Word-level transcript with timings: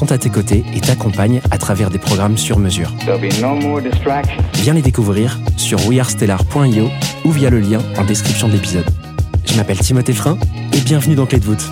sont 0.00 0.12
à 0.12 0.16
tes 0.16 0.30
côtés 0.30 0.64
et 0.74 0.80
t'accompagnent 0.80 1.42
à 1.50 1.58
travers 1.58 1.90
des 1.90 1.98
programmes 1.98 2.38
sur 2.38 2.58
mesure. 2.58 2.90
No. 3.06 3.80
Viens 4.54 4.72
les 4.72 4.80
découvrir 4.80 5.38
sur 5.58 5.86
wearestellar.io 5.86 6.88
ou 7.26 7.30
via 7.30 7.50
le 7.50 7.60
lien 7.60 7.80
en 7.98 8.04
description 8.06 8.48
de 8.48 8.54
l'épisode. 8.54 8.86
Je 9.44 9.54
m'appelle 9.56 9.78
Timothée 9.78 10.14
Frein 10.14 10.38
et 10.72 10.80
bienvenue 10.80 11.16
dans 11.16 11.26
Clé 11.26 11.38
de 11.38 11.44
voûte. 11.44 11.70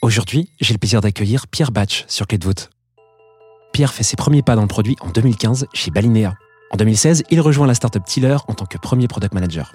Aujourd'hui, 0.00 0.48
j'ai 0.60 0.74
le 0.74 0.78
plaisir 0.78 1.00
d'accueillir 1.00 1.48
Pierre 1.48 1.72
Batch 1.72 2.04
sur 2.06 2.28
Clé 2.28 2.38
de 2.38 2.44
voûte. 2.44 2.70
Pierre 3.72 3.92
fait 3.92 4.04
ses 4.04 4.14
premiers 4.14 4.42
pas 4.42 4.54
dans 4.54 4.62
le 4.62 4.68
produit 4.68 4.94
en 5.00 5.08
2015 5.08 5.66
chez 5.74 5.90
Balinea. 5.90 6.34
En 6.70 6.76
2016, 6.76 7.24
il 7.30 7.40
rejoint 7.40 7.66
la 7.66 7.74
startup 7.74 8.04
Tiller 8.04 8.36
en 8.46 8.54
tant 8.54 8.66
que 8.66 8.78
premier 8.78 9.08
product 9.08 9.34
manager. 9.34 9.72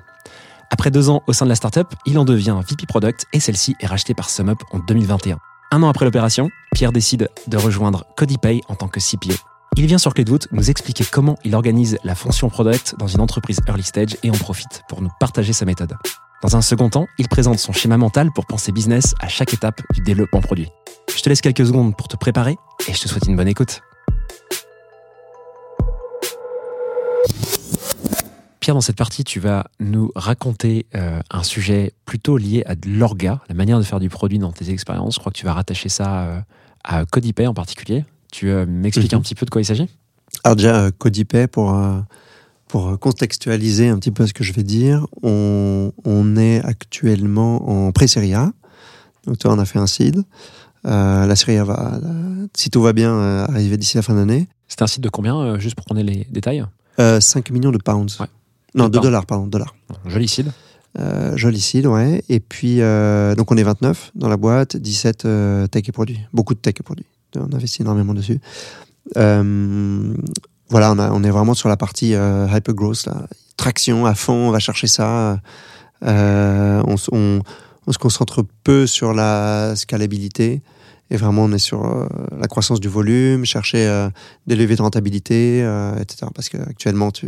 Après 0.70 0.92
deux 0.92 1.10
ans 1.10 1.24
au 1.28 1.34
sein 1.34 1.44
de 1.44 1.50
la 1.50 1.56
startup, 1.56 1.88
il 2.06 2.18
en 2.18 2.24
devient 2.24 2.58
VP 2.70 2.86
Product 2.86 3.26
et 3.34 3.42
celle-ci 3.42 3.76
est 3.82 3.88
rachetée 3.88 4.14
par 4.14 4.30
SumUp 4.30 4.64
en 4.72 4.80
2021. 4.80 5.40
Un 5.74 5.84
an 5.84 5.88
après 5.90 6.04
l'opération, 6.04 6.50
Pierre 6.74 6.92
décide 6.92 7.30
de 7.48 7.58
rejoindre 7.58 8.04
CodyPay 8.18 8.60
en 8.68 8.76
tant 8.76 8.90
que 8.90 9.00
CPO. 9.00 9.34
Il 9.78 9.86
vient 9.86 9.98
sur 9.98 10.14
Clé 10.14 10.26
de 10.26 10.30
voûte 10.30 10.50
nous 10.52 10.70
expliquer 10.70 11.06
comment 11.10 11.38
il 11.46 11.56
organise 11.56 11.98
la 12.04 12.14
fonction 12.14 12.50
product 12.50 12.96
dans 13.00 13.08
une 13.08 13.22
entreprise 13.22 13.62
early 13.70 13.84
stage 13.84 14.18
et 14.22 14.30
en 14.30 14.34
profite 14.34 14.84
pour 14.90 15.02
nous 15.02 15.10
partager 15.22 15.54
sa 15.54 15.64
méthode. 15.64 15.96
Dans 16.42 16.58
un 16.58 16.62
second 16.62 16.90
temps, 16.90 17.08
il 17.18 17.30
présente 17.30 17.58
son 17.58 17.72
schéma 17.72 17.98
mental 17.98 18.32
pour 18.36 18.46
penser 18.48 18.74
business 18.74 19.16
à 19.22 19.30
chaque 19.30 19.54
étape 19.54 19.82
du 19.94 20.02
développement 20.02 20.42
produit. 20.42 20.68
Je 21.16 21.22
te 21.22 21.30
laisse 21.30 21.40
quelques 21.40 21.66
secondes 21.66 21.96
pour 21.96 22.10
te 22.10 22.18
préparer 22.18 22.58
et 22.90 22.94
je 22.94 23.00
te 23.00 23.08
souhaite 23.08 23.28
une 23.28 23.38
bonne 23.38 23.48
écoute. 23.48 23.82
Pierre, 28.62 28.76
dans 28.76 28.82
cette 28.82 28.96
partie, 28.96 29.24
tu 29.24 29.40
vas 29.40 29.66
nous 29.80 30.12
raconter 30.16 30.86
euh, 30.94 31.20
un 31.32 31.42
sujet 31.42 31.94
plutôt 32.06 32.38
lié 32.38 32.62
à 32.68 32.76
de 32.76 32.90
l'orga, 32.90 33.42
la 33.50 33.56
manière 33.56 33.80
de 33.80 33.84
faire 33.84 34.00
du 34.00 34.08
produit 34.08 34.38
dans 34.38 34.52
tes 34.52 34.70
expériences. 34.70 35.16
Je 35.16 35.20
crois 35.20 35.32
que 35.32 35.38
tu 35.38 35.46
vas 35.48 35.54
rattacher 35.54 35.90
ça 35.90 36.22
euh, 36.26 36.40
à 36.84 37.06
CodyPay 37.06 37.48
en 37.48 37.56
particulier. 37.56 38.06
Tu 38.32 38.46
veux 38.46 38.68
m'expliquer 38.68 39.16
Mhm. 39.16 39.20
un 39.20 39.24
petit 39.24 39.34
peu 39.34 39.48
de 39.48 39.50
quoi 39.50 39.62
il 39.62 39.66
s'agit? 39.66 39.90
Alors 40.44 40.56
déjà, 40.56 40.76
euh, 40.80 40.92
CodyPay, 40.96 41.48
pour, 41.48 41.74
euh, 41.74 42.00
pour 42.68 43.00
contextualiser 43.00 43.90
un 43.90 43.98
petit 43.98 44.12
peu 44.12 44.28
ce 44.28 44.34
que 44.34 44.44
je 44.44 44.54
vais 44.54 44.62
dire, 44.64 45.08
on, 45.24 45.92
on 46.06 46.38
est 46.38 46.64
actuellement 46.64 47.68
en 47.88 47.92
pré-série 47.92 48.36
A. 48.36 48.52
Donc 49.26 49.40
toi, 49.40 49.54
on 49.56 49.60
a 49.60 49.66
fait 49.66 49.80
un 49.80 49.88
seed. 49.88 50.22
Euh, 50.86 51.26
la 51.26 51.36
série 51.36 51.58
A 51.58 51.64
va, 51.64 52.00
si 52.56 52.70
tout 52.70 52.82
va 52.84 52.94
bien, 52.94 53.12
euh, 53.12 53.46
arriver 53.48 53.78
d'ici 53.78 53.98
la 53.98 54.04
fin 54.04 54.14
d'année. 54.14 54.48
C'est 54.68 54.84
un 54.84 54.88
site 54.88 55.02
de 55.02 55.10
combien, 55.10 55.36
euh, 55.40 55.60
juste 55.60 55.74
pour 55.76 55.86
qu'on 55.86 55.98
ait 55.98 56.04
les 56.04 56.28
détails? 56.30 56.64
Euh, 57.00 57.20
5 57.20 57.50
millions 57.50 57.72
de 57.72 57.78
pounds. 57.80 58.20
Ouais. 58.20 58.28
Non, 58.76 58.86
De 58.86 58.90
de 58.90 58.94
pounds. 58.98 59.04
dollars, 59.04 59.26
pardon, 59.26 59.48
dollars. 59.48 59.76
Joli 60.06 60.28
seed. 60.28 60.52
Euh, 61.00 61.36
joli 61.38 61.60
seed, 61.62 61.86
ouais. 61.88 62.24
Et 62.30 62.40
puis, 62.40 62.82
euh, 62.82 63.34
donc 63.36 63.52
on 63.52 63.58
est 63.58 63.64
29 63.64 64.12
dans 64.16 64.28
la 64.30 64.38
boîte, 64.38 64.76
17 64.78 65.26
euh, 65.26 65.68
tech 65.68 65.84
et 65.88 65.92
produits. 65.92 66.20
Beaucoup 66.34 66.54
de 66.54 66.60
tech 66.60 66.76
et 66.80 66.84
produits. 66.84 67.06
On 67.38 67.54
investit 67.56 67.82
énormément 67.82 68.14
dessus. 68.14 68.40
Euh, 69.18 70.14
voilà, 70.70 70.92
on, 70.92 71.00
a- 71.00 71.12
on 71.12 71.24
est 71.24 71.30
vraiment 71.30 71.54
sur 71.54 71.70
la 71.70 71.78
partie 71.78 72.10
hyper 72.12 72.74
growth, 72.74 73.06
là. 73.06 73.26
traction 73.58 74.06
à 74.06 74.16
fond, 74.16 74.34
on 74.34 74.52
va 74.52 74.60
chercher 74.60 74.88
ça. 74.88 75.40
On, 76.02 76.94
s- 76.96 77.10
on- 77.12 77.42
on 77.88 77.92
se 77.92 77.98
concentre 77.98 78.44
peu 78.64 78.86
sur 78.88 79.14
la 79.14 79.76
scalabilité. 79.76 80.62
Et 81.10 81.18
vraiment, 81.18 81.44
on 81.44 81.52
est 81.52 81.58
sur 81.58 81.86
euh, 81.86 82.08
la 82.40 82.48
croissance 82.48 82.80
du 82.80 82.88
volume, 82.88 83.44
chercher 83.44 83.86
euh, 83.86 84.10
des 84.48 84.56
levées 84.56 84.78
de 84.78 84.82
rentabilité, 84.82 85.62
euh, 85.62 85.94
etc. 86.00 86.28
Parce 86.34 86.48
qu'actuellement, 86.48 87.12
tu, 87.12 87.28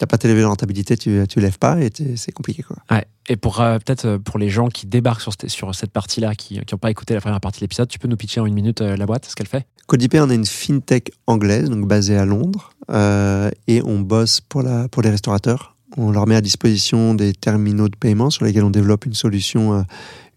tu 0.00 0.04
n'as 0.04 0.18
pas 0.18 0.28
levées 0.28 0.40
de 0.40 0.46
rentabilité, 0.46 0.96
tu 0.96 1.10
ne 1.10 1.42
lèves 1.42 1.58
pas 1.58 1.78
et 1.78 1.90
c'est 2.16 2.32
compliqué. 2.32 2.62
Quoi. 2.62 2.78
Ouais. 2.90 3.04
Et 3.28 3.36
pour 3.36 3.60
euh, 3.60 3.76
peut-être 3.78 4.06
euh, 4.06 4.18
pour 4.18 4.38
les 4.38 4.48
gens 4.48 4.68
qui 4.68 4.86
débarquent 4.86 5.20
sur, 5.20 5.32
cette- 5.32 5.50
sur 5.50 5.74
cette 5.74 5.90
partie-là, 5.92 6.34
qui 6.34 6.58
n'ont 6.58 6.78
pas 6.78 6.90
écouté 6.90 7.12
la 7.12 7.20
première 7.20 7.38
partie 7.40 7.60
de 7.60 7.64
l'épisode, 7.64 7.86
tu 7.88 7.98
peux 7.98 8.08
nous 8.08 8.16
pitcher 8.16 8.40
en 8.40 8.46
une 8.46 8.54
minute 8.54 8.80
euh, 8.80 8.96
la 8.96 9.04
boîte, 9.04 9.26
ce 9.26 9.36
qu'elle 9.36 9.46
fait? 9.46 9.66
CodyPay, 9.88 10.20
on 10.20 10.30
est 10.30 10.34
une 10.36 10.46
fintech 10.46 11.10
anglaise, 11.26 11.68
donc 11.68 11.86
basée 11.86 12.16
à 12.16 12.24
Londres, 12.24 12.70
euh, 12.90 13.50
et 13.66 13.82
on 13.84 14.00
bosse 14.00 14.40
pour, 14.40 14.62
la, 14.62 14.88
pour 14.88 15.02
les 15.02 15.10
restaurateurs. 15.10 15.76
On 15.98 16.10
leur 16.10 16.26
met 16.26 16.34
à 16.36 16.40
disposition 16.40 17.14
des 17.14 17.34
terminaux 17.34 17.90
de 17.90 17.96
paiement 17.96 18.30
sur 18.30 18.46
lesquels 18.46 18.64
on 18.64 18.70
développe 18.70 19.04
une 19.04 19.12
solution, 19.14 19.84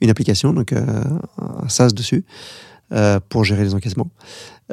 une 0.02 0.10
application, 0.10 0.52
donc 0.52 0.74
un 0.74 1.70
SaaS 1.70 1.92
dessus, 1.92 2.26
pour 3.30 3.44
gérer 3.44 3.64
les 3.64 3.76
encaissements. 3.76 4.10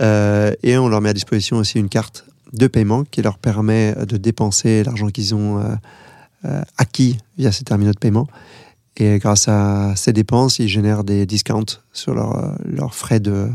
Et 0.01 0.79
on 0.79 0.89
leur 0.89 1.03
met 1.03 1.11
à 1.11 1.13
disposition 1.13 1.59
aussi 1.59 1.79
une 1.79 1.91
carte 1.91 2.25
de 2.53 2.67
paiement 2.67 3.05
qui 3.05 3.23
leur 3.23 3.39
permet 3.39 3.95
de 4.07 4.17
dépenser 4.17 4.83
l'argent 4.85 5.09
qu'ils 5.09 5.35
ont 5.35 5.59
euh, 5.59 5.75
euh, 6.45 6.63
acquis 6.79 7.19
via 7.39 7.53
ces 7.53 7.65
terminaux 7.65 7.93
de 7.93 7.99
paiement. 7.99 8.27
Et 8.97 9.19
grâce 9.19 9.49
à 9.49 9.95
ces 9.97 10.13
dépenses, 10.13 10.59
ils 10.59 10.69
génèrent 10.69 11.05
des 11.05 11.27
discounts 11.27 11.81
sur 11.93 12.15
leurs 12.15 12.37
euh, 12.37 12.53
leurs 12.65 12.95
frais 12.95 13.21
de, 13.21 13.49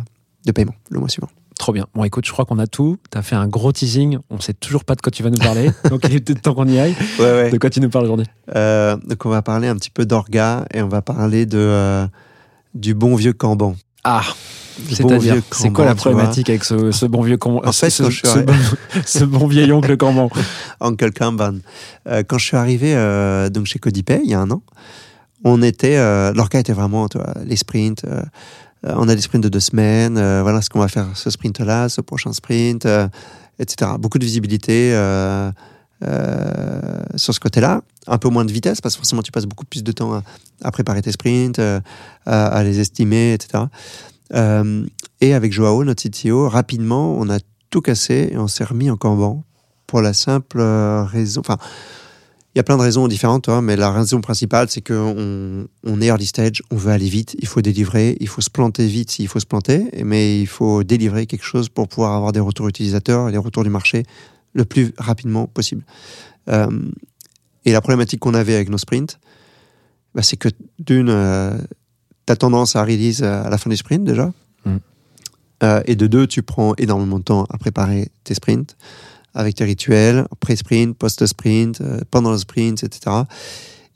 de 0.45 0.51
paiement 0.51 0.75
le 0.89 0.99
mois 0.99 1.09
suivant. 1.09 1.29
Trop 1.57 1.71
bien. 1.71 1.87
Bon, 1.93 2.03
écoute, 2.03 2.25
je 2.25 2.31
crois 2.31 2.45
qu'on 2.45 2.59
a 2.59 2.67
tout. 2.67 2.97
Tu 3.11 3.17
as 3.17 3.21
fait 3.21 3.35
un 3.35 3.47
gros 3.47 3.71
teasing. 3.71 4.17
On 4.29 4.39
sait 4.39 4.53
toujours 4.53 4.83
pas 4.83 4.95
de 4.95 5.01
quoi 5.01 5.11
tu 5.11 5.23
vas 5.23 5.29
nous 5.29 5.37
parler. 5.37 5.71
donc, 5.89 6.01
il 6.03 6.15
est 6.15 6.19
peut-être 6.19 6.41
temps 6.41 6.53
qu'on 6.53 6.67
y 6.67 6.77
aille. 6.77 6.95
Ouais, 7.17 7.49
De 7.49 7.57
quoi 7.57 7.69
tu 7.69 7.79
nous 7.79 7.89
parles 7.89 8.05
aujourd'hui? 8.05 8.27
Euh, 8.55 8.97
donc 8.97 9.25
on 9.25 9.29
va 9.29 9.41
parler 9.41 9.67
un 9.67 9.75
petit 9.75 9.89
peu 9.89 10.05
d'orga 10.05 10.65
et 10.73 10.81
on 10.81 10.89
va 10.89 11.01
parler 11.01 11.45
de 11.45 11.57
euh, 11.57 12.07
du 12.73 12.93
bon 12.93 13.15
vieux 13.15 13.33
Kanban. 13.33 13.75
Ah 14.03 14.23
Bon 14.77 14.95
C'est-à-dire, 14.95 15.33
vieux 15.35 15.43
c'est 15.51 15.69
quoi 15.71 15.85
la 15.85 15.95
problématique 15.95 16.49
avec 16.49 16.63
ce, 16.63 16.91
ce 16.91 17.05
bon 17.05 17.21
vieux 17.21 17.37
Kanban 17.37 17.61
En 17.65 17.71
fait, 17.71 17.89
ce, 17.89 18.03
quand 18.03 18.09
je 18.09 18.15
suis 18.17 18.27
ce 18.27 18.37
arri- 18.39 18.45
bon, 18.45 18.53
ce 19.05 19.23
bon 19.23 19.47
vieil 19.47 19.71
oncle 19.71 19.95
Kanban. 19.97 20.29
Uncle 20.81 21.11
Kanban. 21.13 21.55
Euh, 22.07 22.23
quand 22.27 22.37
je 22.37 22.45
suis 22.45 22.57
arrivé 22.57 22.93
euh, 22.95 23.49
donc 23.49 23.65
chez 23.67 23.79
CodyPay 23.79 24.21
il 24.23 24.29
y 24.31 24.33
a 24.33 24.39
un 24.41 24.51
an, 24.51 24.61
on 25.43 25.61
était 25.61 25.95
euh, 25.97 26.33
l'orga 26.33 26.59
était 26.59 26.73
vraiment 26.73 27.07
tu 27.07 27.17
vois, 27.17 27.33
les 27.45 27.55
sprints. 27.55 28.03
euh, 28.05 28.21
euh, 28.85 28.93
on 28.97 29.07
a 29.07 29.15
des 29.15 29.21
sprints 29.21 29.43
de 29.43 29.49
deux 29.49 29.59
semaines. 29.61 30.15
voilà 30.41 30.61
ce 30.61 30.69
qu'on 30.69 30.79
va 30.79 30.87
faire 30.89 31.07
ce 31.15 31.29
sprint-là, 31.29 31.87
ce 31.89 32.01
prochain 32.01 32.33
sprint, 32.33 32.85
etc. 33.59 33.91
Beaucoup 33.99 34.19
de 34.19 34.25
visibilité. 34.25 34.91
euh, 34.93 35.51
sur 37.15 37.33
ce 37.33 37.39
côté-là, 37.39 37.81
un 38.07 38.17
peu 38.17 38.29
moins 38.29 38.45
de 38.45 38.51
vitesse 38.51 38.81
parce 38.81 38.95
que 38.95 38.99
forcément 38.99 39.21
tu 39.21 39.31
passes 39.31 39.45
beaucoup 39.45 39.65
plus 39.65 39.83
de 39.83 39.91
temps 39.91 40.13
à, 40.13 40.23
à 40.63 40.71
préparer 40.71 41.01
tes 41.01 41.11
sprints, 41.11 41.57
euh, 41.59 41.79
à, 42.25 42.47
à 42.47 42.63
les 42.63 42.79
estimer, 42.79 43.33
etc. 43.33 43.63
Euh, 44.33 44.85
et 45.21 45.33
avec 45.33 45.51
Joao, 45.51 45.83
notre 45.83 46.07
CTO, 46.07 46.49
rapidement, 46.49 47.15
on 47.17 47.29
a 47.29 47.39
tout 47.69 47.81
cassé 47.81 48.29
et 48.31 48.37
on 48.37 48.47
s'est 48.47 48.63
remis 48.63 48.89
en 48.89 48.97
Kanban 48.97 49.43
pour 49.87 50.01
la 50.01 50.13
simple 50.13 50.59
euh, 50.59 51.03
raison. 51.03 51.41
Enfin, 51.41 51.57
il 52.53 52.57
y 52.57 52.61
a 52.61 52.63
plein 52.63 52.77
de 52.77 52.81
raisons 52.81 53.07
différentes, 53.07 53.49
hein, 53.49 53.61
mais 53.61 53.75
la 53.75 53.91
raison 53.91 54.21
principale, 54.21 54.69
c'est 54.69 54.81
qu'on 54.81 55.67
on 55.83 56.01
est 56.01 56.05
early 56.05 56.25
stage, 56.25 56.63
on 56.71 56.77
veut 56.77 56.91
aller 56.91 57.09
vite, 57.09 57.35
il 57.39 57.47
faut 57.47 57.61
délivrer, 57.61 58.15
il 58.21 58.29
faut 58.29 58.41
se 58.41 58.49
planter 58.49 58.87
vite 58.87 59.11
s'il 59.11 59.27
faut 59.27 59.41
se 59.41 59.45
planter, 59.45 59.89
mais 60.05 60.39
il 60.39 60.47
faut 60.47 60.83
délivrer 60.83 61.25
quelque 61.25 61.43
chose 61.43 61.67
pour 61.67 61.89
pouvoir 61.89 62.13
avoir 62.13 62.31
des 62.31 62.39
retours 62.39 62.69
utilisateurs 62.69 63.27
et 63.27 63.33
des 63.33 63.37
retours 63.37 63.63
du 63.63 63.69
marché 63.69 64.03
le 64.53 64.63
plus 64.63 64.93
rapidement 64.97 65.47
possible. 65.47 65.83
Euh, 66.47 66.69
et 67.65 67.73
la 67.73 67.81
problématique 67.81 68.21
qu'on 68.21 68.33
avait 68.33 68.55
avec 68.55 68.69
nos 68.69 68.77
sprints, 68.77 69.19
bah, 70.13 70.21
c'est 70.21 70.37
que 70.37 70.47
d'une, 70.79 71.09
as 72.27 72.35
tendance 72.35 72.75
à 72.75 72.83
release 72.83 73.23
à 73.23 73.49
la 73.49 73.57
fin 73.57 73.69
du 73.69 73.77
sprint 73.77 74.03
déjà. 74.03 74.31
Mm. 74.65 74.77
Euh, 75.63 75.81
et 75.85 75.95
de 75.95 76.07
deux, 76.07 76.27
tu 76.27 76.43
prends 76.43 76.73
énormément 76.77 77.19
de 77.19 77.23
temps 77.23 77.45
à 77.49 77.57
préparer 77.57 78.09
tes 78.23 78.33
sprints 78.33 78.75
avec 79.35 79.55
tes 79.55 79.65
rituels, 79.65 80.25
pré-sprint, 80.39 80.97
post-sprint, 80.97 81.81
euh, 81.81 81.99
pendant 82.09 82.31
le 82.31 82.37
sprint, 82.37 82.83
etc. 82.83 83.23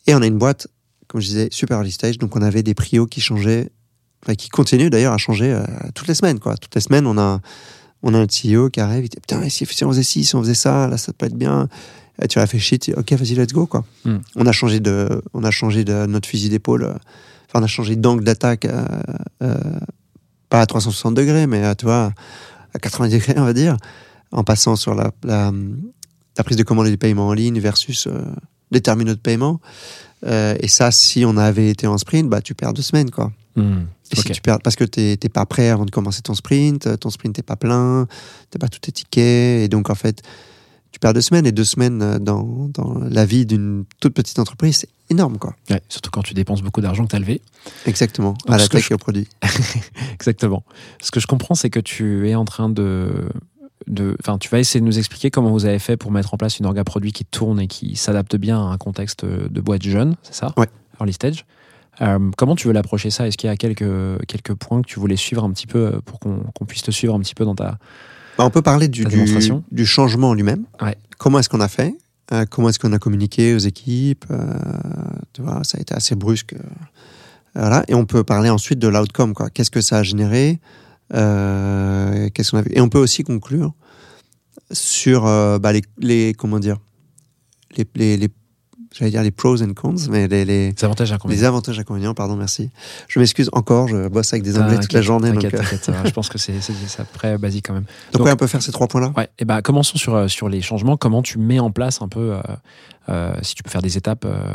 Et 0.06 0.14
on 0.14 0.22
a 0.22 0.28
une 0.28 0.38
boîte, 0.38 0.68
comme 1.08 1.22
je 1.22 1.28
disais, 1.28 1.48
super 1.50 1.78
early 1.78 1.92
stage, 1.92 2.18
donc 2.18 2.36
on 2.36 2.42
avait 2.42 2.62
des 2.62 2.74
prios 2.74 3.08
qui 3.08 3.22
changeaient, 3.22 3.70
enfin, 4.24 4.36
qui 4.36 4.50
continuent 4.50 4.90
d'ailleurs 4.90 5.14
à 5.14 5.18
changer 5.18 5.52
euh, 5.52 5.64
toutes 5.96 6.08
les 6.08 6.14
semaines. 6.14 6.40
Quoi. 6.40 6.58
Toutes 6.58 6.76
les 6.76 6.82
semaines, 6.82 7.08
on 7.08 7.18
a, 7.18 7.40
on 8.04 8.14
a 8.14 8.18
un 8.20 8.26
CEO 8.26 8.70
qui 8.70 8.82
arrive, 8.82 9.06
il 9.06 9.10
dit 9.10 9.18
Putain, 9.18 9.48
si 9.48 9.64
on 9.84 9.90
faisait 9.90 10.04
ci, 10.04 10.26
si 10.26 10.36
on 10.36 10.42
faisait 10.42 10.54
ça, 10.54 10.88
là, 10.88 10.98
ça 10.98 11.14
peut 11.14 11.26
être 11.26 11.38
bien. 11.38 11.70
Et 12.22 12.28
tu 12.28 12.38
réfléchis, 12.38 12.80
tu 12.80 12.92
dis, 12.92 12.98
ok, 12.98 13.14
vas-y, 13.14 13.36
let's 13.36 13.54
go, 13.54 13.66
quoi. 13.66 13.86
Mm. 14.04 14.18
On 14.36 14.46
a 14.46 14.52
changé 14.52 14.82
de, 14.82 15.22
on 15.34 15.46
a 15.46 15.52
changé 15.52 15.86
de 15.86 16.06
notre 16.06 16.28
fusil 16.28 16.50
d'épaule. 16.50 17.00
Euh, 17.50 17.52
Enfin, 17.52 17.62
on 17.62 17.64
a 17.64 17.68
changé 17.68 17.96
d'angle 17.96 18.24
d'attaque, 18.24 18.66
euh, 18.66 18.86
euh, 19.44 19.56
pas 20.50 20.62
à 20.62 20.66
360 20.66 21.16
degrés, 21.16 21.48
mais 21.48 21.64
à, 21.64 21.76
tu 21.76 21.86
vois, 21.86 22.14
à 22.74 22.80
80 22.80 23.10
degrés, 23.10 23.34
on 23.38 23.44
va 23.46 23.54
dire, 23.54 23.78
en 24.32 24.44
passant 24.44 24.76
sur 24.76 24.94
la, 24.96 25.12
la, 25.24 25.52
la 26.38 26.44
prise 26.44 26.58
de 26.58 26.64
commande 26.64 26.88
et 26.88 26.92
du 26.92 26.98
paiement 26.98 27.28
en 27.28 27.34
ligne 27.34 27.60
versus 27.60 28.08
euh, 28.08 28.22
des 28.72 28.82
terminaux 28.82 29.14
de 29.14 29.20
paiement. 29.20 29.60
Euh, 30.26 30.56
et 30.60 30.68
ça, 30.68 30.92
si 30.92 31.24
on 31.26 31.38
avait 31.38 31.70
été 31.70 31.88
en 31.88 31.98
sprint, 31.98 32.30
bah, 32.30 32.42
tu 32.42 32.54
perds 32.54 32.74
deux 32.74 32.82
semaines, 32.82 33.10
quoi. 33.10 33.32
Hmm. 33.56 33.84
Et 34.12 34.18
Ok. 34.20 34.26
si 34.28 34.32
tu 34.32 34.42
perds, 34.42 34.60
parce 34.64 34.76
que 34.76 34.84
t'es 34.84 35.18
t'es 35.18 35.30
pas 35.30 35.46
prêt 35.46 35.70
avant 35.70 35.86
de 35.86 35.92
commencer 35.92 36.22
ton 36.22 36.34
sprint, 36.36 36.88
euh, 36.88 36.98
ton 36.98 37.10
sprint 37.10 37.38
n'est 37.38 37.44
pas 37.44 37.56
plein, 37.56 38.08
t'as 38.52 38.60
pas 38.60 38.68
tous 38.68 38.80
tes 38.80 38.92
tickets, 38.92 39.66
et 39.66 39.68
donc 39.70 39.90
en 39.90 39.96
fait, 39.96 40.22
tu 40.92 41.00
perds 41.00 41.14
deux 41.14 41.22
semaines, 41.22 41.46
et 41.46 41.52
deux 41.52 41.64
semaines 41.64 42.02
euh, 42.02 42.20
dans, 42.20 42.70
dans 42.74 43.00
la 43.10 43.26
vie 43.26 43.46
d'une 43.46 43.86
toute 44.00 44.14
petite 44.14 44.40
entreprise, 44.40 44.78
c'est 44.78 44.90
énorme, 45.10 45.38
quoi. 45.38 45.56
Ouais, 45.70 45.82
surtout 45.90 46.10
quand 46.12 46.22
tu 46.24 46.34
dépenses 46.34 46.62
beaucoup 46.62 46.82
d'argent 46.82 47.04
que 47.06 47.10
tu 47.10 47.16
as 47.16 47.20
levé. 47.20 47.42
Exactement, 47.86 48.32
Donc, 48.46 48.56
à 48.56 48.58
la 48.58 48.68
tech 48.68 48.84
je- 48.86 48.92
et 48.92 48.94
au 48.94 48.98
produit. 48.98 49.28
Exactement. 50.14 50.64
Ce 51.02 51.12
que 51.12 51.20
je 51.20 51.28
comprends, 51.28 51.56
c'est 51.56 51.70
que 51.70 51.80
tu 51.80 52.30
es 52.30 52.36
en 52.36 52.46
train 52.46 52.70
de. 52.70 53.30
de- 53.88 54.16
Enfin, 54.22 54.38
tu 54.38 54.50
vas 54.50 54.60
essayer 54.60 54.80
de 54.80 54.86
nous 54.86 54.98
expliquer 55.00 55.32
comment 55.32 55.52
vous 55.52 55.66
avez 55.66 55.80
fait 55.80 55.98
pour 55.98 56.12
mettre 56.12 56.34
en 56.34 56.38
place 56.38 56.60
une 56.60 56.66
orga 56.66 56.84
produit 56.84 57.12
qui 57.12 57.26
tourne 57.26 57.60
et 57.60 57.68
qui 57.68 57.96
s'adapte 57.96 58.36
bien 58.36 58.58
à 58.60 58.72
un 58.72 58.78
contexte 58.78 59.26
de 59.26 59.62
boîte 59.62 59.84
jeune, 59.84 60.16
c'est 60.24 60.36
ça? 60.36 60.54
Ouais. 60.58 60.68
Early 61.00 61.14
stage. 61.14 61.46
Euh, 62.02 62.32
comment 62.38 62.56
tu 62.56 62.68
veux 62.68 62.74
l'approcher 62.74 63.10
ça? 63.10 63.28
Est-ce 63.28 63.38
qu'il 63.38 63.50
y 63.50 63.52
a 63.52 63.58
quelques, 63.58 64.26
quelques 64.28 64.54
points 64.54 64.82
que 64.82 64.88
tu 64.88 65.00
voulais 65.00 65.18
suivre 65.18 65.44
un 65.44 65.52
petit 65.52 65.68
peu 65.68 65.80
euh, 65.80 66.00
pour 66.06 66.20
qu'on 66.20 66.66
puisse 66.68 66.82
te 66.84 66.92
suivre 66.92 67.14
un 67.14 67.20
petit 67.20 67.36
peu 67.36 67.44
dans 67.46 67.56
ta. 67.56 67.78
Bah, 68.38 68.46
on 68.46 68.50
peut 68.50 68.62
parler 68.62 68.88
du, 68.88 69.04
du, 69.04 69.26
du 69.72 69.86
changement 69.86 70.30
en 70.30 70.34
lui-même. 70.34 70.64
Ouais. 70.82 70.96
Comment 71.18 71.40
est-ce 71.40 71.50
qu'on 71.50 71.60
a 71.60 71.68
fait? 71.68 71.94
Euh, 72.32 72.46
Comment 72.50 72.70
est-ce 72.70 72.80
qu'on 72.80 72.94
a 72.94 73.00
communiqué 73.00 73.54
aux 73.56 73.60
équipes 73.60 74.26
Euh, 74.32 74.54
Tu 75.34 75.42
vois, 75.42 75.62
ça 75.64 75.78
a 75.78 75.82
été 75.82 75.94
assez 75.96 76.16
brusque. 76.16 76.54
euh, 76.54 76.60
Voilà. 77.56 77.84
Et 77.88 77.96
on 77.96 78.06
peut 78.06 78.24
parler 78.24 78.50
ensuite 78.50 78.80
de 78.80 78.88
l'outcome. 78.88 79.34
Qu'est-ce 79.54 79.72
que 79.72 79.82
ça 79.82 79.98
a 80.00 80.04
généré 80.04 80.60
Qu'est-ce 81.12 82.52
qu'on 82.52 82.58
a 82.58 82.62
vu? 82.62 82.72
Et 82.74 82.82
on 82.82 82.90
peut 82.90 83.00
aussi 83.00 83.24
conclure 83.24 83.74
sur 84.72 85.24
bah, 85.24 85.72
les, 85.98 86.34
comment 86.38 86.60
dire 86.60 86.78
les, 87.96 88.18
les- 88.18 88.30
j'allais 88.94 89.12
dire 89.12 89.22
les 89.24 89.32
pros 89.32 89.62
and 89.62 89.74
cons, 89.74 89.96
mais 90.10 90.28
les, 90.28 90.46
les, 90.46 90.72
Les 90.72 90.84
avantages 90.86 91.12
et 91.12 91.14
inconvénients. 91.14 91.40
les 91.42 91.46
avantages 91.46 91.80
inconvénients. 91.80 92.14
Pardon, 92.14 92.36
merci. 92.36 92.70
Je 93.08 93.20
m'excuse 93.20 93.50
encore. 93.54 93.88
Je 93.88 94.08
bosse 94.08 94.34
avec 94.34 94.44
des 94.44 94.58
anglais 94.60 94.80
toute 94.80 94.94
la 94.94 95.02
journée. 95.02 95.32
Donc, 95.32 95.44
euh, 95.46 95.50
ça 95.82 95.92
va. 95.92 96.06
je 96.06 96.12
pense 96.12 96.30
que 96.30 96.38
c'est 96.38 96.54
après 97.00 97.38
basique 97.38 97.68
quand 97.68 97.74
même. 97.74 97.84
donc, 98.12 98.20
Donc- 98.20 98.26
ouais, 98.28 98.34
on 98.34 98.38
peut 98.38 98.48
faire 98.48 98.62
ces 98.62 98.72
trois 98.72 98.88
points-là? 98.88 99.14
Ouais, 99.18 99.30
et 99.40 99.46
ben 99.46 99.62
commençons 99.62 99.98
sur, 99.98 100.16
euh, 100.16 100.28
sur 100.28 100.50
les 100.50 100.62
changements. 100.62 100.98
Comment 100.98 101.22
tu 101.22 101.38
mets 101.38 101.60
en 101.60 101.72
place 101.72 102.02
un 102.02 102.08
peu, 102.08 102.34
euh, 102.34 102.42
euh, 103.10 103.34
si 103.42 103.56
tu 103.56 103.64
peux 103.64 103.70
faire 103.70 103.82
des 103.82 103.98
étapes, 103.98 104.26
euh, 104.26 104.54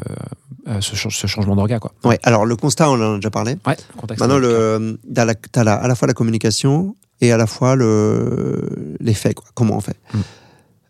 euh, 0.68 0.80
ce, 0.80 0.96
ch- 0.96 1.16
ce 1.16 1.26
changement 1.26 1.56
d'orga, 1.56 1.78
quoi. 1.78 1.92
Ouais. 2.04 2.18
Alors 2.22 2.46
le 2.46 2.56
constat, 2.56 2.90
on 2.90 2.94
en 2.94 3.12
a 3.14 3.16
déjà 3.16 3.30
parlé. 3.30 3.56
Ouais, 3.66 3.76
contexte. 3.96 4.20
Maintenant, 4.20 4.38
le, 4.38 4.98
la, 5.14 5.24
la- 5.24 5.74
à 5.74 5.88
la 5.88 5.94
fois 5.94 6.08
la 6.08 6.14
communication 6.14 6.94
et 7.20 7.32
à 7.32 7.36
la 7.36 7.46
fois 7.46 7.76
le, 7.76 8.68
les 9.00 9.14
faits, 9.14 9.34
quoi. 9.34 9.46
Comment 9.54 9.76
on 9.76 9.80
fait? 9.80 9.96
Mm. 10.12 10.18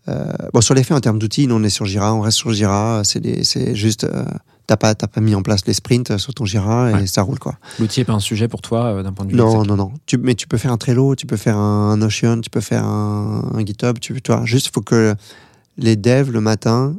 Euh, 0.09 0.27
bon, 0.53 0.61
sur 0.61 0.75
les 0.75 0.83
faits, 0.85 0.97
en 0.97 1.01
termes 1.01 1.19
d'outils, 1.19 1.49
on 1.51 1.63
est 1.63 1.71
sur 1.71 1.87
Jira, 1.87 2.15
on 2.15 2.21
reste 2.21 2.39
sur 2.39 2.53
Jira. 2.53 3.03
C'est, 3.05 3.75
juste, 3.75 4.05
euh, 4.05 4.25
t'as 4.67 4.77
pas, 4.77 4.95
pas 4.95 5.21
mis 5.21 5.35
en 5.35 5.43
place 5.43 5.67
les 5.67 5.73
sprints 5.73 6.19
sur 6.19 6.35
ton 6.35 6.45
Jira 6.45 6.91
et 6.91 6.95
Ouais. 6.95 7.07
ça 7.07 7.23
roule, 7.23 7.39
quoi. 7.39 7.57
L'outil 7.81 8.01
n'est 8.01 8.05
pas 8.05 8.13
un 8.13 8.21
sujet 8.21 8.49
pour 8.49 8.61
toi 8.61 8.87
euh, 8.87 9.03
d'un 9.03 9.13
point 9.13 9.25
de 9.25 9.31
vue. 9.31 9.37
Non, 9.37 9.65
non, 9.65 9.77
non. 9.77 9.93
Tu, 10.07 10.19
mais 10.19 10.35
tu 10.35 10.47
peux 10.47 10.59
faire 10.59 10.73
un 10.73 10.77
Trello, 10.77 11.15
tu 11.15 11.27
peux 11.27 11.37
faire 11.39 11.57
un 11.57 11.97
Notion, 11.97 12.41
tu 12.41 12.51
peux 12.51 12.61
faire 12.61 12.85
un, 12.85 13.51
un 13.55 13.65
GitHub. 13.65 13.99
Tu, 13.99 14.21
tu 14.21 14.33
vois, 14.33 14.45
juste, 14.45 14.73
faut 14.75 14.83
que 14.83 15.15
les 15.79 15.97
devs, 15.97 16.31
le 16.31 16.41
matin, 16.41 16.95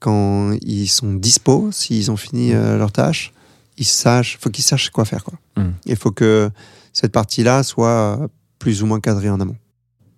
quand 0.00 0.52
ils 0.62 0.88
sont 0.88 1.14
dispo, 1.14 1.70
s'ils 1.72 2.10
ont 2.10 2.16
fini 2.16 2.52
euh, 2.54 2.76
leur 2.76 2.92
tâche, 2.92 3.32
ils 3.78 3.84
sachent, 3.86 4.38
faut 4.40 4.50
qu'ils 4.50 4.64
sachent 4.64 4.90
quoi 4.90 5.04
faire, 5.04 5.22
quoi. 5.22 5.34
Mm. 5.56 5.70
Il 5.86 5.96
faut 5.96 6.10
que 6.10 6.50
cette 6.92 7.12
partie-là 7.12 7.62
soit 7.62 8.18
plus 8.58 8.82
ou 8.82 8.86
moins 8.86 8.98
cadrée 8.98 9.30
en 9.30 9.38
amont. 9.40 9.56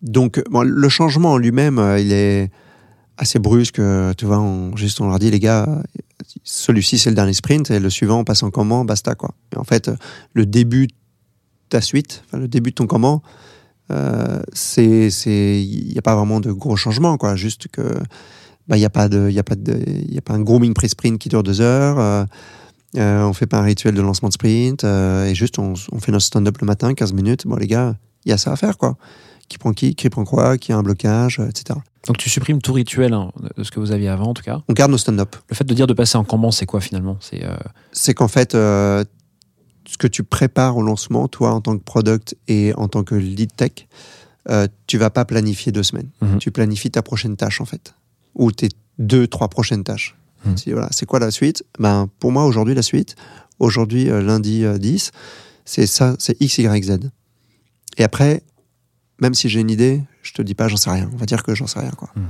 Donc, 0.03 0.43
bon, 0.51 0.63
le 0.63 0.89
changement 0.89 1.33
en 1.33 1.37
lui-même, 1.39 1.79
euh, 1.79 1.99
il 1.99 2.13
est 2.13 2.51
assez 3.19 3.39
brusque. 3.39 3.79
euh, 3.79 4.13
Tu 4.17 4.25
vois, 4.25 4.39
on, 4.41 4.77
juste 4.77 5.01
on 5.01 5.09
leur 5.09 5.19
dit, 5.19 5.31
les 5.31 5.41
gars, 5.41 5.67
euh, 5.69 5.83
celui-ci 6.45 6.99
c'est 6.99 7.11
le 7.11 7.17
dernier 7.17 7.33
sprint 7.35 7.71
et 7.71 7.81
le 7.81 7.91
suivant 7.91 8.21
on 8.21 8.25
passe 8.25 8.43
en 8.43 8.51
comment, 8.51 8.85
basta 8.85 9.15
quoi. 9.15 9.35
Et 9.55 9.59
en 9.59 9.65
fait, 9.65 9.89
euh, 9.89 9.97
le 10.33 10.47
début 10.47 10.87
de 10.87 10.93
ta 11.69 11.81
suite, 11.81 12.23
le 12.33 12.49
début 12.49 12.71
de 12.71 12.77
ton 12.77 12.87
comment, 12.87 13.23
euh, 13.91 14.41
c'est, 14.53 15.09
il 15.63 15.89
n'y 15.93 15.99
a 15.99 16.03
pas 16.03 16.15
vraiment 16.15 16.41
de 16.41 16.53
gros 16.53 16.77
changements 16.77 17.17
quoi. 17.19 17.37
Juste 17.37 17.69
que, 17.69 17.83
bah, 18.69 18.77
il 18.77 18.81
n'y 18.81 18.87
a 18.87 18.91
pas 18.91 19.09
de, 19.09 19.29
il 19.31 19.39
a 19.39 19.43
pas 19.43 19.57
de, 19.57 19.83
il 20.09 20.17
a 20.17 20.21
pas 20.23 20.35
un 20.35 20.41
grooming 20.41 20.73
pré-sprint 20.75 21.19
qui 21.19 21.29
dure 21.29 21.43
deux 21.43 21.61
heures. 21.61 21.99
euh, 21.99 22.25
euh, 22.97 23.23
on 23.23 23.33
fait 23.33 23.47
pas 23.47 23.59
un 23.59 23.63
rituel 23.63 23.95
de 23.95 24.01
lancement 24.03 24.29
de 24.29 24.35
sprint 24.35 24.83
euh, 24.83 25.27
et 25.27 25.35
juste 25.35 25.59
on, 25.61 25.75
on 25.93 26.01
fait 26.01 26.11
notre 26.11 26.25
stand-up 26.25 26.57
le 26.61 26.67
matin, 26.67 26.93
15 26.95 27.13
minutes. 27.13 27.47
Bon 27.47 27.57
les 27.57 27.67
gars, 27.69 27.97
il 28.25 28.31
y 28.31 28.33
a 28.33 28.39
ça 28.39 28.53
à 28.53 28.57
faire 28.57 28.79
quoi. 28.79 28.97
Qui 29.51 29.59
prend 29.59 29.73
qui, 29.73 29.95
qui 29.95 30.09
prend 30.09 30.25
quoi, 30.25 30.57
qui 30.57 30.73
a 30.73 30.79
un 30.79 30.83
blocage, 30.83 31.39
euh, 31.41 31.49
etc. 31.49 31.79
Donc 32.07 32.17
tu 32.17 32.31
supprimes 32.31 32.63
tout 32.63 32.73
rituel 32.73 33.13
hein, 33.13 33.31
de 33.59 33.63
ce 33.63 33.71
que 33.71 33.79
vous 33.81 33.93
aviez 33.93 34.09
avant, 34.09 34.29
en 34.29 34.35
tout 34.35 34.43
cas. 34.43 34.63
On 34.69 34.73
garde 34.73 34.91
nos 34.91 34.97
stand-up. 34.97 35.37
Le 35.51 35.55
fait 35.55 35.65
de 35.65 35.75
dire 35.75 35.87
de 35.87 35.93
passer 35.93 36.17
en 36.17 36.25
Kanban, 36.25 36.51
c'est 36.51 36.65
quoi 36.65 36.81
finalement? 36.81 37.19
C'est 37.21 37.45
euh, 37.45 37.57
c'est 37.93 38.15
qu'en 38.15 38.29
fait, 38.29 38.55
euh, 38.55 39.05
ce 39.87 39.99
que 39.99 40.07
tu 40.07 40.23
prépares 40.23 40.77
au 40.77 40.83
lancement, 40.83 41.29
toi, 41.29 41.53
en 41.53 41.61
tant 41.61 41.77
que 41.77 41.83
product 41.83 42.37
et 42.49 42.73
en 42.77 42.89
tant 42.89 43.03
que 43.03 43.15
lead 43.15 43.55
tech, 43.55 43.89
euh, 44.49 44.69
tu 44.87 44.99
vas 44.99 45.11
pas 45.11 45.25
planifier 45.25 45.73
deux 45.73 45.83
semaines. 45.83 46.09
Mhm. 46.23 46.39
Tu 46.39 46.51
planifies 46.51 46.91
ta 46.91 47.03
prochaine 47.03 47.37
tâche, 47.37 47.61
en 47.61 47.65
fait. 47.65 47.95
Ou 48.37 48.53
tes 48.53 48.69
deux, 48.99 49.27
trois 49.27 49.49
prochaines 49.49 49.85
tâches. 49.85 50.17
Mhm. 50.45 50.55
Voilà, 50.69 50.89
c'est 50.93 51.07
quoi 51.07 51.19
la 51.19 51.31
suite? 51.31 51.65
Ben, 51.79 52.09
Pour 52.19 52.33
moi, 52.33 52.45
aujourd'hui, 52.45 52.75
la 52.75 52.83
suite, 52.83 53.17
aujourd'hui, 53.59 54.05
lundi 54.07 54.65
euh, 54.65 54.79
10, 54.79 55.11
c'est 55.65 55.87
ça, 55.87 56.15
c'est 56.19 56.41
X, 56.41 56.59
Y, 56.59 56.85
Z. 56.85 56.99
Et 57.99 58.05
après, 58.05 58.43
même 59.21 59.35
si 59.35 59.49
j'ai 59.49 59.61
une 59.61 59.71
idée, 59.71 60.03
je 60.23 60.33
te 60.33 60.43
dis 60.43 60.55
pas, 60.55 60.69
j'en 60.69 60.77
sais 60.77 60.91
rien. 60.91 61.09
On 61.13 61.17
va 61.17 61.27
dire 61.27 61.43
que 61.43 61.55
j'en 61.55 61.67
sais 61.67 61.81
rien, 61.81 61.91
quoi. 61.91 62.11
Mhm. 62.17 62.25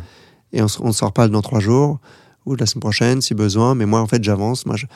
Et 0.52 0.62
on, 0.62 0.66
on 0.80 0.92
sort 0.92 1.12
pas 1.12 1.28
dans 1.28 1.42
trois 1.42 1.60
jours 1.60 1.98
ou 2.46 2.54
la 2.56 2.66
semaine 2.66 2.80
prochaine, 2.80 3.20
si 3.20 3.34
besoin. 3.34 3.74
Mais 3.74 3.86
moi, 3.86 4.00
en 4.00 4.06
fait, 4.06 4.22
j'avance. 4.24 4.66
Moi, 4.66 4.76
je, 4.76 4.86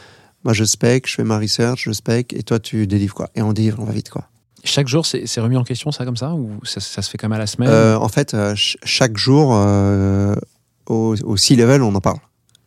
moi, 0.45 0.53
je 0.53 0.65
spec, 0.65 1.09
je 1.09 1.15
fais 1.15 1.25
ma 1.25 1.39
research, 1.39 1.83
je 1.85 1.93
spec, 1.93 2.33
et 2.33 2.43
toi, 2.43 2.59
tu 2.59 2.87
délivres, 2.87 3.15
quoi. 3.15 3.31
Et 3.35 3.43
on 3.43 3.53
délivre, 3.53 3.79
on 3.81 3.85
va 3.85 3.93
vite, 3.93 4.11
quoi. 4.11 4.29
chaque 4.65 4.89
jour, 4.89 5.05
c'est 5.07 5.41
remis 5.41 5.57
en 5.57 5.65
question, 5.65 5.93
ça 5.93 6.05
comme 6.05 6.17
ça, 6.17 6.35
ou 6.35 6.51
ça, 6.65 6.81
ça 6.81 7.03
se 7.03 7.11
fait 7.11 7.19
comme 7.19 7.33
à 7.33 7.39
la 7.39 7.47
semaine? 7.47 7.69
Euh, 7.71 7.97
en 7.99 8.09
fait, 8.09 8.35
euh, 8.35 8.51
ch- 8.51 8.77
chaque 8.83 9.17
jour, 9.17 9.53
euh, 9.55 10.35
au, 10.87 11.15
au 11.23 11.37
C-level, 11.37 11.83
on 11.83 11.95
en 11.95 12.01
parle. 12.01 12.19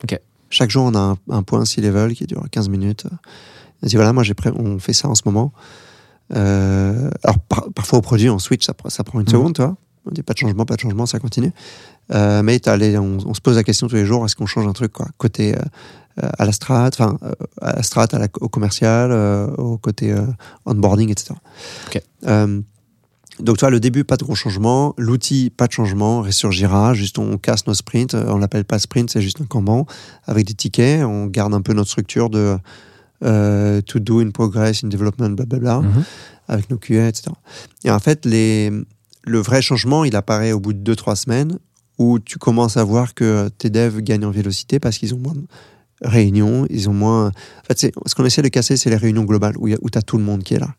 Ok. 0.03 0.19
Chaque 0.49 0.69
jour, 0.69 0.85
on 0.85 0.93
a 0.95 0.99
un, 0.99 1.17
un 1.29 1.43
point 1.43 1.65
C-level 1.65 2.13
qui 2.13 2.25
dure 2.25 2.43
15 2.51 2.69
minutes. 2.69 3.05
On 3.83 3.87
dit, 3.87 3.95
voilà, 3.95 4.13
moi, 4.13 4.23
pré- 4.35 4.51
on 4.55 4.79
fait 4.79 4.93
ça 4.93 5.07
en 5.09 5.15
ce 5.15 5.23
moment. 5.25 5.51
Euh, 6.35 7.09
alors, 7.23 7.39
par- 7.39 7.67
parfois, 7.73 7.99
au 7.99 8.01
produit, 8.01 8.29
on 8.29 8.39
switch, 8.39 8.65
ça, 8.65 8.73
pr- 8.73 8.89
ça 8.89 9.03
prend 9.03 9.19
une 9.19 9.25
Mhm. 9.25 9.31
seconde, 9.31 9.55
tu 9.55 9.61
vois. 9.61 9.75
On 10.05 10.11
dit 10.11 10.23
pas 10.23 10.33
de 10.33 10.37
changement, 10.39 10.65
pas 10.65 10.75
de 10.75 10.81
changement, 10.81 11.05
ça 11.05 11.19
continue. 11.19 11.51
Euh, 12.13 12.41
mais 12.41 12.59
les- 12.77 12.97
on, 12.97 13.17
on 13.25 13.33
se 13.33 13.41
pose 13.41 13.55
la 13.57 13.63
question 13.63 13.87
tous 13.87 13.95
les 13.95 14.05
jours, 14.05 14.25
est-ce 14.25 14.35
qu'on 14.35 14.45
change 14.45 14.67
un 14.67 14.71
truc, 14.73 14.93
quoi? 14.93 15.07
Côté 15.17 15.55
euh, 15.55 15.59
à 16.37 16.45
la 16.45 16.51
strat, 16.51 16.87
enfin, 16.93 17.17
à 17.61 17.75
la 17.75 17.83
strat, 17.83 18.07
à 18.11 18.19
la- 18.19 18.27
au 18.41 18.47
commercial, 18.49 19.11
au 19.57 19.77
côté 19.77 20.15
onboarding, 20.65 21.09
etc. 21.11 21.35
Donc, 23.39 23.57
toi, 23.59 23.69
le 23.69 23.79
début, 23.79 24.03
pas 24.03 24.17
de 24.17 24.23
gros 24.23 24.33
changement. 24.33 24.95
L'outil, 24.97 25.51
pas 25.51 25.67
de 25.67 25.71
changement. 25.71 26.21
Reste 26.21 26.39
sur 26.39 26.51
Jira. 26.51 26.95
Juste, 26.95 27.19
on 27.19 27.37
casse 27.37 27.67
nos 27.67 27.75
sprints. 27.75 28.15
On 28.15 28.37
l'appelle 28.39 28.65
pas 28.65 28.79
sprint, 28.79 29.11
c'est 29.11 29.21
juste 29.21 29.41
un 29.41 29.45
Kanban 29.45 29.85
avec 30.25 30.47
des 30.47 30.55
tickets. 30.55 31.03
On 31.03 31.27
garde 31.27 31.53
un 31.53 31.61
peu 31.61 31.73
notre 31.73 31.89
structure 31.89 32.31
de 32.31 32.57
euh, 33.23 33.81
to 33.81 33.99
do, 33.99 34.19
in 34.21 34.31
progress, 34.31 34.83
in 34.83 34.87
development, 34.89 35.29
blablabla, 35.35 35.79
Mhm. 35.81 36.03
avec 36.47 36.69
nos 36.69 36.77
QA, 36.77 37.07
etc. 37.07 37.31
Et 37.83 37.91
en 37.91 37.99
fait, 37.99 38.25
les, 38.25 38.71
le 39.25 39.39
vrai 39.39 39.61
changement, 39.61 40.03
il 40.05 40.15
apparaît 40.15 40.51
au 40.51 40.59
bout 40.59 40.73
de 40.73 40.79
2-3 40.93 41.15
semaines 41.15 41.57
où 41.97 42.19
tu 42.19 42.37
commences 42.37 42.77
à 42.77 42.83
voir 42.83 43.13
que 43.15 43.49
tes 43.57 43.69
devs 43.69 44.01
gagnent 44.01 44.25
en 44.25 44.31
vélocité 44.31 44.79
parce 44.79 44.97
qu'ils 44.99 45.13
ont 45.15 45.19
moins 45.19 45.33
de 45.33 45.45
réunions, 46.01 46.67
ils 46.69 46.89
ont 46.89 46.93
moins. 46.93 47.27
En 47.29 47.63
fait, 47.67 47.91
ce 48.05 48.15
qu'on 48.15 48.25
essaie 48.25 48.43
de 48.43 48.49
casser, 48.49 48.77
c'est 48.77 48.89
les 48.91 48.95
réunions 48.97 49.23
globales 49.23 49.55
où, 49.57 49.67
a- 49.67 49.77
où 49.81 49.89
tu 49.89 49.97
as 49.97 50.01
tout 50.03 50.17
le 50.19 50.23
monde 50.23 50.43
qui 50.43 50.53
est 50.53 50.59
là. 50.59 50.75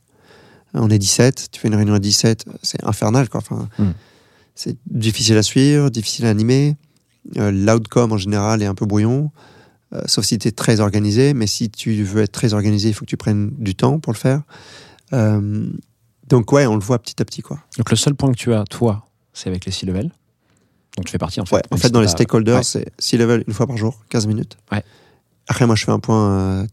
On 0.74 0.90
est 0.90 0.98
17, 0.98 1.48
tu 1.50 1.60
fais 1.60 1.68
une 1.68 1.74
réunion 1.74 1.94
à 1.94 1.98
17, 1.98 2.44
c'est 2.62 2.84
infernal, 2.84 3.28
quoi. 3.28 3.40
Enfin, 3.40 3.68
Mm. 3.78 3.90
C'est 4.54 4.76
difficile 4.90 5.36
à 5.36 5.42
suivre, 5.44 5.88
difficile 5.88 6.26
à 6.26 6.30
animer. 6.30 6.76
Euh, 7.36 7.52
L'outcome, 7.52 8.10
en 8.12 8.16
général, 8.16 8.60
est 8.60 8.66
un 8.66 8.74
peu 8.74 8.86
brouillon. 8.86 9.30
Euh, 9.94 10.02
sauf 10.06 10.24
si 10.24 10.38
tu 10.38 10.48
es 10.48 10.50
très 10.50 10.80
organisé, 10.80 11.32
mais 11.34 11.46
si 11.46 11.70
tu 11.70 12.02
veux 12.04 12.22
être 12.22 12.32
très 12.32 12.52
organisé, 12.52 12.88
il 12.90 12.94
faut 12.94 13.04
que 13.06 13.10
tu 13.10 13.16
prennes 13.16 13.50
du 13.58 13.74
temps 13.74 13.98
pour 13.98 14.12
le 14.12 14.18
faire. 14.18 14.42
Euh, 15.14 15.66
donc, 16.28 16.52
ouais, 16.52 16.66
on 16.66 16.74
le 16.74 16.82
voit 16.82 16.98
petit 16.98 17.20
à 17.22 17.24
petit, 17.24 17.40
quoi. 17.40 17.58
Donc 17.78 17.90
le 17.90 17.96
seul 17.96 18.14
point 18.14 18.30
que 18.30 18.36
tu 18.36 18.52
as, 18.52 18.64
toi, 18.64 19.06
c'est 19.32 19.48
avec 19.48 19.64
les 19.64 19.72
C-level. 19.72 20.10
Donc 20.96 21.06
tu 21.06 21.12
fais 21.12 21.18
partie 21.18 21.40
en 21.40 21.46
fait. 21.46 21.56
Ouais, 21.56 21.62
en 21.70 21.76
fait, 21.78 21.90
dans 21.90 22.00
les 22.02 22.08
stakeholders, 22.08 22.56
Ouais. 22.58 22.62
c'est 22.64 22.90
C-level 22.98 23.44
une 23.46 23.54
fois 23.54 23.66
par 23.66 23.76
jour, 23.78 24.02
15 24.10 24.26
minutes. 24.26 24.58
Ouais. 24.70 24.82
Après, 25.46 25.64
moi, 25.66 25.74
je 25.76 25.84
fais 25.84 25.92
un 25.92 26.00
point 26.00 26.30
euh, 26.62 26.66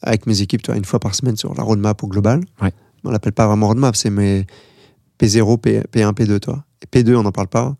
avec 0.00 0.26
mes 0.26 0.40
équipes, 0.40 0.62
tu 0.62 0.70
vois, 0.70 0.78
une 0.78 0.84
fois 0.86 0.98
par 1.00 1.14
semaine 1.14 1.36
sur 1.36 1.52
la 1.54 1.62
roadmap 1.62 2.02
au 2.02 2.06
global. 2.06 2.40
On 3.04 3.10
l'appelle 3.10 3.32
pas 3.32 3.46
vraiment 3.46 3.66
roadmap, 3.66 3.96
c'est 3.96 4.08
mes 4.10 4.46
P0, 5.18 5.58
P, 5.58 5.82
P1, 5.92 6.12
P2, 6.14 6.38
toi. 6.38 6.64
Et 6.82 6.86
P2, 6.86 7.14
on 7.16 7.22
n'en 7.22 7.32
parle 7.32 7.48
pas. 7.48 7.76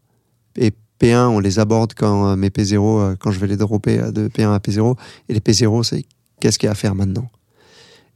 Et 0.57 0.73
P1, 1.01 1.29
on 1.29 1.41
les 1.41 1.59
aborde 1.59 1.95
quand 1.95 2.29
euh, 2.29 2.37
mes 2.37 2.49
P0, 2.49 2.77
euh, 2.77 3.17
quand 3.19 3.31
je 3.31 3.39
vais 3.39 3.47
les 3.47 3.57
dropper 3.57 3.99
euh, 3.99 4.11
de 4.11 4.29
P1 4.29 4.53
à 4.53 4.59
P0. 4.59 4.97
Et 5.29 5.35
les 5.35 5.41
P0, 5.41 5.83
c'est 5.83 6.05
qu'est-ce 6.41 6.59
qu'il 6.59 6.67
y 6.67 6.69
a 6.69 6.73
à 6.73 6.75
faire 6.75 6.95
maintenant? 6.95 7.31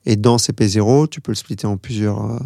Et 0.07 0.17
dans 0.17 0.39
ces 0.39 0.53
P0, 0.53 1.09
tu 1.09 1.21
peux 1.21 1.33
le 1.33 1.37
splitter 1.37 1.67
en 1.67 1.79
plusieurs 1.79 2.39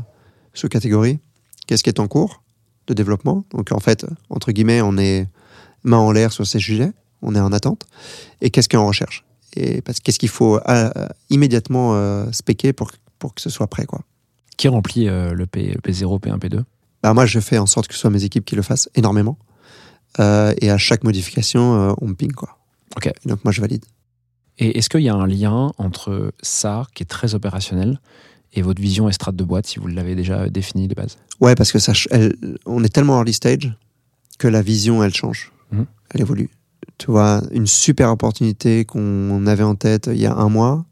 sous-catégories. 0.54 1.18
Qu'est-ce 1.66 1.82
qui 1.82 1.90
est 1.90 1.98
en 1.98 2.06
cours 2.06 2.44
de 2.86 2.94
développement? 2.94 3.44
Donc 3.50 3.72
en 3.72 3.80
fait, 3.80 4.06
entre 4.30 4.52
guillemets, 4.52 4.80
on 4.80 4.96
est 4.96 5.26
main 5.82 5.98
en 5.98 6.12
l'air 6.12 6.32
sur 6.32 6.46
ces 6.46 6.60
sujets, 6.60 6.92
on 7.20 7.34
est 7.34 7.40
en 7.40 7.52
attente. 7.52 7.86
Et 8.40 8.50
qu'est-ce 8.50 8.68
qui 8.68 8.76
est 8.76 8.78
en 8.78 8.86
recherche? 8.86 9.24
Et 9.56 9.80
parce 9.82 10.00
qu'est-ce 10.00 10.18
qu'il 10.18 10.28
faut 10.28 10.60
euh, 10.68 10.90
immédiatement 11.30 11.94
euh, 11.94 12.30
spéquer 12.32 12.72
pour, 12.72 12.92
pour 13.18 13.34
que 13.34 13.40
ce 13.40 13.50
soit 13.50 13.66
prêt, 13.66 13.86
quoi. 13.86 14.00
Qui 14.56 14.68
remplit 14.68 15.08
euh, 15.08 15.32
le, 15.32 15.46
P, 15.46 15.74
le 15.74 15.80
P0, 15.80 16.20
P1, 16.20 16.38
P2 16.38 16.62
Bah, 17.02 17.14
moi, 17.14 17.26
je 17.26 17.40
fais 17.40 17.58
en 17.58 17.66
sorte 17.66 17.88
que 17.88 17.94
ce 17.94 18.00
soit 18.00 18.10
mes 18.10 18.24
équipes 18.24 18.44
qui 18.44 18.56
le 18.56 18.62
fassent 18.62 18.88
énormément. 18.94 19.38
Euh, 20.20 20.52
et 20.60 20.70
à 20.70 20.78
chaque 20.78 21.04
modification, 21.04 21.74
euh, 21.90 21.92
on 22.00 22.08
me 22.08 22.14
ping, 22.14 22.32
quoi. 22.32 22.58
Donc 23.26 23.44
moi, 23.44 23.52
je 23.52 23.60
valide. 23.60 23.84
Et 24.58 24.78
est-ce 24.78 24.88
qu'il 24.88 25.02
y 25.02 25.08
a 25.08 25.14
un 25.14 25.26
lien 25.26 25.72
entre 25.78 26.32
ça, 26.42 26.86
qui 26.94 27.04
est 27.04 27.06
très 27.06 27.34
opérationnel, 27.34 28.00
et 28.54 28.62
votre 28.62 28.80
vision 28.82 29.08
et 29.08 29.12
strat 29.12 29.32
de 29.32 29.44
boîte, 29.44 29.66
si 29.66 29.78
vous 29.78 29.86
l'avez 29.86 30.14
déjà 30.16 30.48
défini 30.48 30.88
de 30.88 30.94
base? 30.94 31.16
Ouais, 31.40 31.54
parce 31.54 31.70
que 31.70 31.78
ça, 31.78 31.92
elle- 32.10 32.34
on 32.66 32.82
est 32.82 32.88
tellement 32.88 33.18
early 33.18 33.32
stage 33.32 33.72
que 34.38 34.48
la 34.48 34.62
vision, 34.62 35.02
elle 35.04 35.14
change. 35.14 35.52
Mhm. 35.70 35.86
Elle 36.10 36.20
évolue. 36.22 36.50
Tu 36.96 37.10
vois, 37.10 37.42
une 37.52 37.66
super 37.68 38.10
opportunité 38.10 38.84
qu'on 38.84 39.46
avait 39.46 39.62
en 39.62 39.76
tête 39.76 40.08
il 40.12 40.18
y 40.18 40.26
a 40.26 40.34
un 40.34 40.48
mois, 40.48 40.84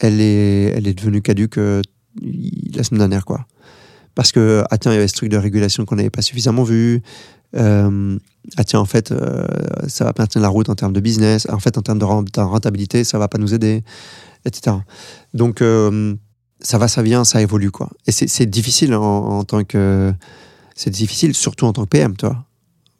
elle 0.00 0.20
est, 0.20 0.72
elle 0.76 0.88
est 0.88 0.94
devenue 0.94 1.22
caduque 1.22 1.58
euh, 1.58 1.82
la 2.74 2.82
semaine 2.82 3.00
dernière, 3.00 3.24
quoi. 3.24 3.46
Parce 4.16 4.32
que, 4.32 4.64
ah 4.70 4.78
tiens, 4.78 4.90
il 4.90 4.96
y 4.96 4.98
avait 4.98 5.06
ce 5.06 5.14
truc 5.14 5.28
de 5.28 5.36
régulation 5.36 5.84
qu'on 5.84 5.94
n'avait 5.96 6.10
pas 6.10 6.22
suffisamment 6.22 6.64
vu. 6.64 7.02
Euh, 7.56 8.18
ah 8.56 8.64
tiens, 8.64 8.80
en 8.80 8.84
fait, 8.84 9.12
euh, 9.12 9.46
ça 9.88 10.04
va 10.04 10.12
pas 10.12 10.26
tenir 10.26 10.42
la 10.42 10.48
route 10.48 10.68
en 10.68 10.74
termes 10.74 10.92
de 10.92 11.00
business. 11.00 11.46
En 11.50 11.58
fait, 11.58 11.76
en 11.78 11.82
termes 11.82 11.98
de 11.98 12.04
ren- 12.04 12.22
de 12.22 12.40
rentabilité, 12.40 13.04
ça 13.04 13.18
va 13.18 13.28
pas 13.28 13.38
nous 13.38 13.54
aider, 13.54 13.82
etc. 14.44 14.76
Donc, 15.34 15.62
euh, 15.62 16.14
ça 16.60 16.78
va, 16.78 16.88
ça 16.88 17.02
vient, 17.02 17.24
ça 17.24 17.40
évolue, 17.42 17.70
quoi. 17.70 17.90
Et 18.06 18.12
c'est 18.12 18.46
difficile 18.46 18.94
en, 18.94 19.44
tant 19.44 19.64
que. 19.64 20.12
C'est 20.74 20.90
difficile, 20.90 21.34
surtout 21.34 21.66
en 21.66 21.72
tant 21.72 21.84
que 21.84 21.88
PM, 21.88 22.16
tu 22.16 22.26
vois. 22.26 22.44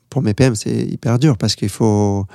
Pour 0.08 0.22
mes 0.22 0.34
PM, 0.34 0.54
c'est 0.54 0.82
hyper 0.86 1.18
dur 1.18 1.36
parce 1.38 1.54
qu'il 1.54 1.68
faut. 1.68 2.26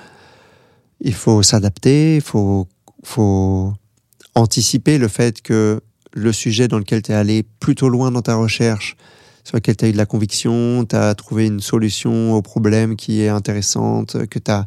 Il 1.02 1.14
faut 1.14 1.44
s'adapter, 1.44 2.16
il 2.16 2.22
faut, 2.22 2.68
faut 3.04 3.74
anticiper 4.34 4.98
le 4.98 5.10
fait 5.10 5.42
que 5.42 5.82
le 6.14 6.32
sujet 6.32 6.70
dans 6.70 6.80
lequel 6.80 7.02
tu 7.02 7.12
es 7.12 7.16
allé 7.16 7.44
plutôt 7.60 7.90
loin 7.90 8.12
dans 8.12 8.22
ta 8.22 8.36
recherche, 8.36 8.96
sur 9.46 9.56
lequel 9.56 9.78
tu 9.78 9.86
as 9.86 9.88
eu 9.88 9.92
de 9.94 9.98
la 9.98 10.06
conviction, 10.06 10.86
tu 10.86 10.96
as 10.96 11.16
trouvé 11.16 11.46
une 11.48 11.62
solution 11.62 12.34
au 12.34 12.42
problème 12.42 12.98
qui 12.98 13.22
est 13.22 13.30
intéressante, 13.30 14.26
que 14.28 14.40
tu 14.40 14.52
as 14.52 14.66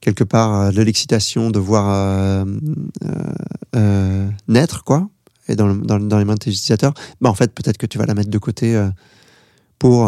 quelque 0.00 0.24
part 0.24 0.60
euh, 0.60 0.70
de 0.72 0.82
l'excitation 0.82 1.50
de 1.50 1.58
voir 1.60 1.86
euh, 1.88 2.44
euh, 3.76 4.28
naître, 4.48 4.84
quoi, 4.84 5.08
et 5.48 5.56
dans, 5.56 5.68
le- 5.68 5.80
dans, 5.80 5.98
dans 5.98 6.18
les 6.18 6.24
mains 6.24 6.34
de 6.34 6.38
tes 6.40 6.50
utilisateurs, 6.50 6.92
bah 7.20 7.30
en 7.30 7.34
fait, 7.34 7.54
peut-être 7.54 7.78
que 7.78 7.86
tu 7.86 7.96
vas 7.98 8.06
la 8.06 8.14
mettre 8.14 8.30
de 8.30 8.38
côté 8.38 8.88
pour 9.78 10.06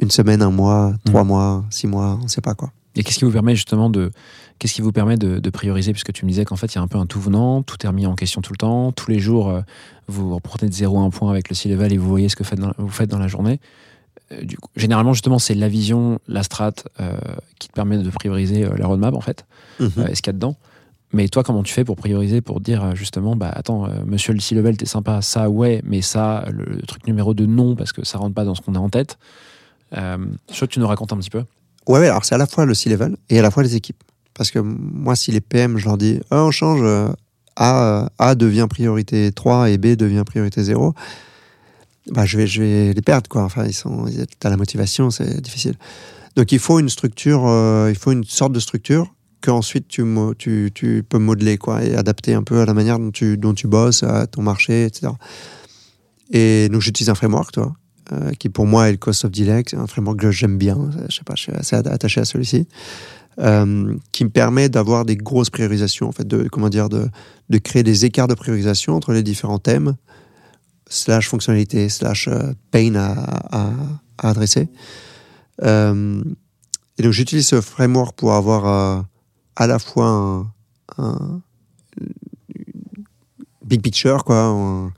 une 0.00 0.10
semaine, 0.10 0.42
un 0.42 0.50
mois, 0.50 0.94
trois 1.04 1.24
mois, 1.24 1.64
six 1.70 1.86
mois, 1.86 2.18
on 2.22 2.28
sait 2.28 2.40
pas 2.40 2.54
quoi. 2.54 2.72
Et 2.94 3.02
qu'est-ce 3.02 3.18
qui 3.18 3.24
vous 3.24 3.30
permet 3.32 3.54
justement 3.56 3.88
de, 3.90 4.10
qu'est-ce 4.62 4.74
qui 4.74 4.80
vous 4.80 4.92
permet 4.92 5.16
de, 5.16 5.40
de 5.40 5.50
prioriser? 5.50 5.92
Puisque 5.92 6.12
tu 6.12 6.24
me 6.24 6.30
disais 6.30 6.44
qu'en 6.44 6.54
fait, 6.54 6.72
il 6.72 6.76
y 6.76 6.78
a 6.78 6.82
un 6.82 6.86
peu 6.86 6.96
un 6.98 7.06
tout 7.06 7.20
venant, 7.20 7.62
tout 7.64 7.76
est 7.84 7.88
remis 7.88 8.06
en 8.06 8.14
question 8.14 8.40
tout 8.42 8.52
le 8.52 8.58
temps. 8.58 8.92
Tous 8.92 9.10
les 9.10 9.18
jours, 9.18 9.48
euh, 9.48 9.60
vous 10.06 10.32
reprenez 10.34 10.68
de 10.70 10.74
0 10.74 10.96
à 11.00 11.02
1 11.02 11.10
point 11.10 11.30
avec 11.32 11.48
le 11.48 11.56
C-level 11.56 11.92
et 11.92 11.98
vous 11.98 12.08
voyez 12.08 12.28
ce 12.28 12.36
que 12.36 12.44
vous 12.78 12.88
faites 12.88 13.10
dans 13.10 13.18
la 13.18 13.26
journée. 13.26 13.58
Euh, 14.30 14.42
du 14.44 14.56
coup, 14.56 14.68
généralement, 14.76 15.14
justement, 15.14 15.40
c'est 15.40 15.54
la 15.56 15.68
vision, 15.68 16.20
la 16.28 16.44
strat 16.44 16.72
euh, 17.00 17.16
qui 17.58 17.66
te 17.68 17.72
permet 17.72 17.98
de 17.98 18.08
prioriser 18.10 18.64
euh, 18.64 18.76
la 18.76 18.86
roadmap, 18.86 19.14
en 19.14 19.20
fait, 19.20 19.44
Mhm. 19.80 19.90
euh, 19.98 20.06
et 20.06 20.14
ce 20.14 20.22
qu'il 20.22 20.28
y 20.28 20.30
a 20.30 20.34
dedans. 20.34 20.54
Mais 21.12 21.26
toi, 21.28 21.42
comment 21.42 21.64
tu 21.64 21.74
fais 21.74 21.84
pour 21.84 21.96
prioriser, 21.96 22.40
pour 22.40 22.60
dire 22.60 22.94
justement, 22.94 23.34
bah 23.36 23.50
attends, 23.52 23.86
monsieur 24.06 24.32
le 24.32 24.38
C-level, 24.40 24.76
t'es 24.78 24.86
sympa, 24.86 25.20
ça, 25.22 25.50
ouais, 25.50 25.82
mais 25.84 26.00
ça, 26.02 26.46
le, 26.50 26.64
le 26.64 26.82
truc 26.82 27.06
numéro 27.06 27.34
2, 27.34 27.44
non, 27.46 27.74
parce 27.76 27.92
que 27.92 28.02
ça 28.04 28.16
rentre 28.16 28.34
pas 28.34 28.44
dans 28.44 28.54
ce 28.54 28.62
qu'on 28.62 28.76
a 28.76 28.78
en 28.78 28.88
tête. 28.88 29.18
Je 29.92 29.98
veux 30.60 30.66
que 30.66 30.72
tu 30.72 30.78
nous 30.80 30.86
racontes 30.86 31.12
un 31.12 31.18
petit 31.18 31.28
peu. 31.28 31.44
Ouais, 31.86 31.98
ouais, 32.00 32.08
alors 32.08 32.24
c'est 32.24 32.34
à 32.34 32.38
la 32.38 32.46
fois 32.46 32.64
le 32.64 32.72
C-level 32.74 33.16
et 33.28 33.38
à 33.38 33.42
la 33.42 33.50
fois 33.50 33.62
les 33.62 33.76
équipes. 33.76 34.02
Parce 34.34 34.50
que 34.50 34.58
moi, 34.58 35.16
si 35.16 35.30
les 35.30 35.40
PM, 35.40 35.78
je 35.78 35.84
leur 35.84 35.98
dis, 35.98 36.20
oh, 36.30 36.36
on 36.36 36.50
change, 36.50 36.80
euh, 36.82 37.08
A, 37.56 37.84
euh, 37.84 38.08
A 38.18 38.34
devient 38.34 38.66
priorité 38.68 39.30
3 39.32 39.70
et 39.70 39.78
B 39.78 39.88
devient 39.88 40.22
priorité 40.24 40.62
0, 40.62 40.94
bah, 42.10 42.24
je, 42.24 42.38
vais, 42.38 42.92
les 42.92 43.02
perdre, 43.02 43.28
quoi. 43.28 43.42
Enfin, 43.42 43.64
ils 43.66 43.74
sont, 43.74 44.06
t'as 44.40 44.50
la 44.50 44.56
motivation, 44.56 45.10
c'est 45.10 45.40
difficile. 45.40 45.74
Donc, 46.34 46.50
il 46.52 46.58
faut 46.58 46.78
une 46.78 46.88
structure, 46.88 47.46
euh, 47.46 47.90
il 47.90 47.96
faut 47.96 48.12
une 48.12 48.24
sorte 48.24 48.52
de 48.52 48.60
structure 48.60 49.12
qu'ensuite 49.42 49.88
tu, 49.88 50.70
tu, 50.72 51.04
peux 51.08 51.18
modeler, 51.18 51.58
quoi, 51.58 51.84
et 51.84 51.94
adapter 51.96 52.32
un 52.32 52.42
peu 52.42 52.60
à 52.60 52.64
la 52.64 52.74
manière 52.74 52.98
dont 52.98 53.10
tu, 53.10 53.66
bosses, 53.66 54.02
à 54.04 54.26
ton 54.26 54.40
marché, 54.40 54.84
etc. 54.84 55.12
Et 56.30 56.68
donc, 56.70 56.80
j'utilise 56.80 57.10
un 57.10 57.14
framework, 57.14 57.52
toi, 57.52 57.74
qui 58.38 58.48
pour 58.48 58.66
moi 58.66 58.88
est 58.88 58.92
le 58.92 58.98
Cost 58.98 59.24
of 59.24 59.32
Delay, 59.32 59.64
un 59.74 59.86
framework 59.86 60.20
que 60.20 60.30
j'aime 60.30 60.58
bien. 60.58 60.78
Je 61.08 61.16
sais 61.16 61.24
pas, 61.24 61.34
je 61.34 61.42
suis 61.42 61.52
assez 61.52 61.76
attaché 61.76 62.20
à 62.20 62.24
celui-ci, 62.24 62.66
euh, 63.38 63.94
qui 64.12 64.24
me 64.24 64.30
permet 64.30 64.68
d'avoir 64.68 65.04
des 65.04 65.16
grosses 65.16 65.50
priorisations, 65.50 66.08
en 66.08 66.12
fait, 66.12 66.26
de 66.26 66.48
comment 66.48 66.68
dire, 66.68 66.88
de, 66.88 67.08
de 67.48 67.58
créer 67.58 67.82
des 67.82 68.04
écarts 68.04 68.28
de 68.28 68.34
priorisation 68.34 68.94
entre 68.94 69.12
les 69.12 69.22
différents 69.22 69.58
thèmes, 69.58 69.96
slash 70.88 71.28
fonctionnalité, 71.28 71.88
slash 71.88 72.28
euh, 72.28 72.52
pain 72.70 72.94
à, 72.94 73.12
à, 73.50 73.70
à 74.18 74.28
adresser. 74.30 74.68
Euh, 75.62 76.22
et 76.98 77.02
donc 77.02 77.12
j'utilise 77.12 77.46
ce 77.46 77.60
framework 77.60 78.14
pour 78.16 78.34
avoir 78.34 78.66
euh, 78.66 79.02
à 79.56 79.66
la 79.66 79.78
fois 79.78 80.06
un, 80.08 80.46
un- 80.98 81.40
big 83.64 83.80
picture, 83.80 84.24
quoi, 84.24 84.44
un- 84.44 84.92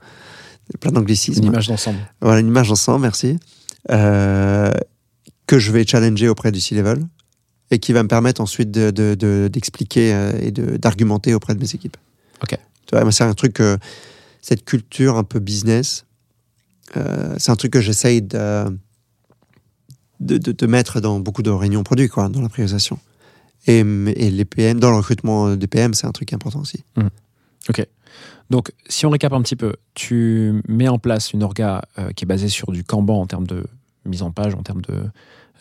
plein 0.79 0.91
d'anglicismes. 0.91 1.41
Une 1.43 1.47
image 1.49 1.67
d'ensemble. 1.67 1.99
Voilà, 2.21 2.39
une 2.41 2.47
image 2.47 2.71
ensemble, 2.71 3.01
merci. 3.03 3.37
Que 3.87 5.59
je 5.59 5.71
vais 5.71 5.85
challenger 5.85 6.27
auprès 6.27 6.51
du 6.51 6.59
C-Level 6.59 7.05
et 7.71 7.79
qui 7.79 7.93
va 7.93 8.03
me 8.03 8.07
permettre 8.07 8.41
ensuite 8.41 8.71
de- 8.71 8.91
de- 8.91 9.15
de- 9.15 9.49
d'expliquer 9.51 10.13
euh, 10.13 10.31
et 10.41 10.51
d'argumenter 10.51 11.33
auprès 11.33 11.55
de 11.55 11.59
mes 11.59 11.73
équipes. 11.73 11.97
Ok. 12.43 12.57
C'est 13.11 13.23
un 13.23 13.33
truc, 13.33 13.53
que- 13.53 13.77
cette 14.41 14.63
culture 14.65 15.17
un 15.17 15.23
peu 15.23 15.39
business, 15.39 16.05
euh, 16.97 17.33
c'est 17.37 17.51
un 17.51 17.55
truc 17.55 17.73
que 17.73 17.81
j'essaye 17.81 18.21
de, 18.21 18.65
mettre 20.67 21.01
dans 21.01 21.19
beaucoup 21.19 21.41
de 21.43 21.49
réunions 21.49 21.83
produits, 21.83 22.07
quoi, 22.07 22.29
dans 22.29 22.41
la 22.41 22.49
priorisation. 22.49 22.99
Et, 23.67 23.79
et 23.79 24.29
les 24.31 24.45
PM, 24.45 24.79
dans 24.79 24.91
le 24.91 24.97
recrutement 24.97 25.55
des 25.55 25.67
PM, 25.67 25.93
c'est 25.95 26.05
un 26.05 26.11
truc 26.11 26.31
important 26.33 26.59
aussi. 26.61 26.83
Ok. 27.69 27.85
Donc, 28.51 28.71
si 28.87 29.07
on 29.07 29.09
récap 29.09 29.33
un 29.33 29.41
petit 29.41 29.55
peu, 29.55 29.73
tu 29.95 30.61
mets 30.67 30.87
en 30.87 30.99
place 30.99 31.33
une 31.33 31.41
orga 31.41 31.81
euh, 31.97 32.11
qui 32.11 32.25
est 32.25 32.27
basée 32.27 32.47
sur 32.49 32.71
du 32.71 32.83
Kanban 32.83 33.19
en 33.19 33.25
termes 33.25 33.47
de 33.47 33.65
mise 34.05 34.21
en 34.21 34.29
page, 34.31 34.53
en 34.53 34.61
termes 34.61 34.83
de 34.83 35.05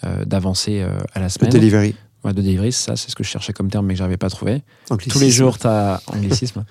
euh, 0.02 0.24
d'avancée 0.24 0.80
euh, 0.82 0.98
à 1.14 1.20
la 1.20 1.28
semaine. 1.28 1.50
delivery. 1.50 1.94
Ouais, 2.24 2.32
de 2.32 2.40
delivery, 2.40 2.72
ça, 2.72 2.96
c'est 2.96 3.10
ce 3.10 3.16
que 3.16 3.22
je 3.22 3.28
cherchais 3.28 3.52
comme 3.52 3.70
terme, 3.70 3.86
mais 3.86 3.94
que 3.94 3.98
j'arrivais 3.98 4.16
pas 4.16 4.28
à 4.28 4.30
trouver. 4.30 4.62
Tous 4.88 4.96
les 4.96 5.04
anglicisme. 5.12 5.30
jours, 5.30 5.58
tu 5.58 5.66
as 5.66 6.00
anglicisme. 6.06 6.64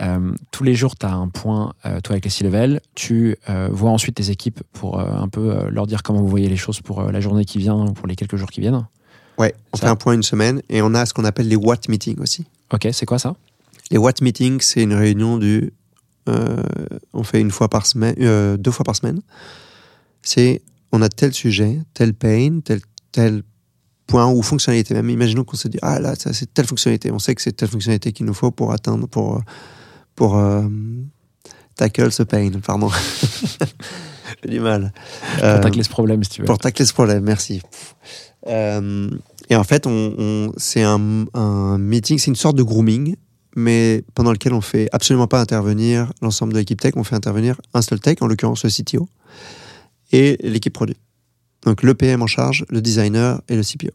Euh, 0.00 0.32
tous 0.50 0.64
les 0.64 0.74
jours, 0.74 0.96
tu 0.96 1.06
as 1.06 1.12
un 1.12 1.28
point, 1.28 1.74
euh, 1.84 2.00
toi, 2.00 2.14
avec 2.14 2.24
les 2.24 2.30
C-level. 2.30 2.80
Tu 2.94 3.36
euh, 3.48 3.68
vois 3.70 3.90
ensuite 3.90 4.16
tes 4.16 4.30
équipes 4.30 4.60
pour 4.72 4.98
un 5.00 5.28
peu 5.28 5.68
leur 5.70 5.86
dire 5.86 6.02
comment 6.02 6.20
vous 6.20 6.28
voyez 6.28 6.48
les 6.48 6.56
choses 6.56 6.80
pour 6.80 7.02
la 7.02 7.20
journée 7.20 7.44
qui 7.44 7.58
vient 7.58 7.74
ou 7.74 7.92
pour 7.92 8.06
les 8.06 8.16
quelques 8.16 8.36
jours 8.36 8.50
qui 8.50 8.60
viennent. 8.60 8.86
Ouais, 9.38 9.54
on 9.72 9.76
Ça. 9.76 9.86
fait 9.86 9.90
un 9.90 9.96
point 9.96 10.14
une 10.14 10.22
semaine 10.22 10.60
et 10.68 10.82
on 10.82 10.94
a 10.94 11.06
ce 11.06 11.14
qu'on 11.14 11.24
appelle 11.24 11.48
les 11.48 11.56
Watt 11.56 11.88
meetings 11.88 12.20
aussi. 12.20 12.46
Ok, 12.72 12.88
c'est 12.92 13.06
quoi 13.06 13.18
ça? 13.18 13.36
Les 13.90 13.98
Watt 13.98 14.20
meetings, 14.20 14.60
c'est 14.60 14.82
une 14.82 14.94
réunion 14.94 15.38
du. 15.38 15.72
on 16.26 17.22
fait 17.22 17.40
une 17.40 17.50
fois 17.50 17.68
par 17.68 17.86
semaine, 17.86 18.56
deux 18.56 18.70
fois 18.70 18.84
par 18.84 18.96
semaine. 18.96 19.20
C'est 20.22 20.62
on 20.92 21.02
a 21.02 21.08
tel 21.08 21.32
sujet, 21.32 21.80
tel 21.94 22.14
pain, 22.14 22.60
tel 22.64 22.80
tel 23.12 23.42
point 24.06 24.28
ou 24.30 24.42
fonctionnalité. 24.42 24.94
Même 24.94 25.10
imaginons 25.10 25.44
qu'on 25.44 25.56
se 25.56 25.68
dit 25.68 25.78
ah 25.82 25.98
là 26.00 26.14
ça 26.16 26.32
c'est 26.32 26.52
telle 26.52 26.66
fonctionnalité. 26.66 27.10
On 27.12 27.18
sait 27.18 27.34
que 27.34 27.42
c'est 27.42 27.52
telle 27.52 27.68
fonctionnalité 27.68 28.12
qu'il 28.12 28.26
nous 28.26 28.34
faut 28.34 28.50
pour 28.50 28.72
atteindre 28.72 29.06
pour 29.06 29.36
euh, 29.36 29.40
pour 30.16 30.36
euh, 30.38 30.66
tackle 31.76 32.10
ce 32.12 32.22
pain. 32.24 32.50
Pardon, 32.64 32.90
j'ai 34.44 34.50
du 34.50 34.60
mal. 34.60 34.92
Pour 35.38 35.44
Euh, 35.44 35.60
tacler 35.60 35.82
ce 35.82 35.88
problème, 35.90 36.22
si 36.24 36.30
tu 36.30 36.40
veux. 36.42 36.46
pour 36.46 36.58
tacler 36.58 36.84
ce 36.86 36.92
problème, 36.92 37.24
merci. 37.24 37.62
Euh, 38.46 39.10
et 39.48 39.56
en 39.56 39.64
fait, 39.64 39.86
on, 39.86 40.14
on- 40.18 40.52
c'est 40.56 40.82
un, 40.82 41.24
un 41.34 41.78
meeting, 41.78 42.18
c'est 42.18 42.30
une 42.30 42.36
sorte 42.36 42.56
de 42.56 42.62
grooming, 42.62 43.16
mais 43.56 44.04
pendant 44.14 44.32
lequel 44.32 44.52
on 44.54 44.60
fait 44.60 44.88
absolument 44.92 45.26
pas 45.26 45.40
intervenir 45.40 46.12
l'ensemble 46.22 46.52
de 46.52 46.58
l'équipe 46.58 46.80
tech, 46.80 46.92
on 46.96 47.04
fait 47.04 47.16
intervenir 47.16 47.60
un 47.74 47.82
seul 47.82 48.00
tech, 48.00 48.16
en 48.20 48.26
l'occurrence 48.26 48.64
le 48.64 48.70
CTO, 48.70 49.08
et 50.10 50.36
l'équipe 50.42 50.72
produit. 50.72 50.96
Donc 51.62 51.82
le 51.82 51.94
PM 51.94 52.22
en 52.22 52.26
charge, 52.26 52.64
le 52.68 52.80
designer 52.80 53.40
et 53.48 53.56
le 53.56 53.62
CPO. 53.62 53.90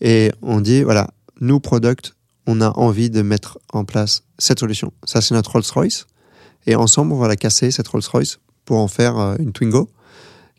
Et 0.00 0.32
on 0.42 0.60
dit, 0.60 0.82
voilà, 0.82 1.10
nous, 1.40 1.60
product, 1.60 2.14
on 2.46 2.60
a 2.60 2.70
envie 2.70 3.10
de 3.10 3.22
mettre 3.22 3.58
en 3.72 3.84
place 3.84 4.24
cette 4.38 4.60
solution. 4.60 4.92
Ça, 5.04 5.20
c'est 5.20 5.34
notre 5.34 5.52
Rolls-Royce. 5.52 6.06
Et 6.66 6.74
ensemble, 6.74 7.12
on 7.12 7.18
va 7.18 7.28
la 7.28 7.36
casser, 7.36 7.70
cette 7.70 7.88
Rolls-Royce, 7.88 8.38
pour 8.64 8.78
en 8.78 8.88
faire 8.88 9.18
euh, 9.18 9.36
une 9.38 9.52
Twingo, 9.52 9.90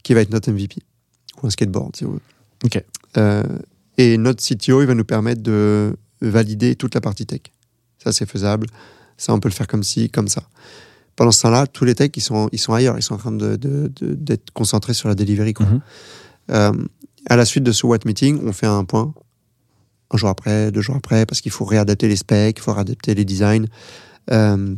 qui 0.03 0.13
va 0.13 0.21
être 0.21 0.31
notre 0.31 0.51
MVP. 0.51 0.77
Ou 1.41 1.47
un 1.47 1.49
skateboard, 1.49 1.95
si 1.95 2.03
vous 2.05 2.11
voulez. 2.11 2.83
Euh, 3.17 3.43
et 3.97 4.17
notre 4.17 4.43
CTO, 4.43 4.81
il 4.81 4.87
va 4.87 4.95
nous 4.95 5.03
permettre 5.03 5.41
de 5.41 5.95
valider 6.21 6.75
toute 6.75 6.95
la 6.95 7.01
partie 7.01 7.25
tech. 7.25 7.41
Ça, 8.01 8.11
c'est 8.11 8.25
faisable. 8.25 8.67
Ça, 9.17 9.33
on 9.33 9.39
peut 9.39 9.49
le 9.49 9.53
faire 9.53 9.67
comme 9.67 9.83
ci, 9.83 10.09
comme 10.09 10.27
ça. 10.27 10.43
Pendant 11.15 11.31
ce 11.31 11.41
temps-là, 11.43 11.67
tous 11.67 11.85
les 11.85 11.95
techs, 11.95 12.15
ils 12.17 12.21
sont, 12.21 12.49
ils 12.51 12.59
sont 12.59 12.73
ailleurs. 12.73 12.97
Ils 12.97 13.03
sont 13.03 13.13
en 13.13 13.17
train 13.17 13.31
de- 13.31 13.55
de- 13.55 13.91
de- 13.99 14.13
d'être 14.15 14.51
concentrés 14.51 14.93
sur 14.93 15.07
la 15.09 15.15
delivery. 15.15 15.53
Quoi. 15.53 15.65
Mhm. 15.67 15.81
Euh, 16.51 16.73
à 17.29 17.35
la 17.35 17.45
suite 17.45 17.63
de 17.63 17.71
ce 17.71 17.85
what 17.85 17.99
meeting, 18.05 18.39
on 18.45 18.51
fait 18.53 18.65
un 18.65 18.83
point. 18.83 19.13
Un 20.11 20.17
jour 20.17 20.29
après, 20.29 20.71
deux 20.71 20.81
jours 20.81 20.95
après, 20.95 21.25
parce 21.25 21.41
qu'il 21.41 21.51
faut 21.51 21.65
réadapter 21.65 22.07
les 22.07 22.15
specs, 22.15 22.57
il 22.57 22.61
faut 22.61 22.73
réadapter 22.73 23.15
les 23.15 23.25
designs. 23.25 23.65
Euh, 24.31 24.75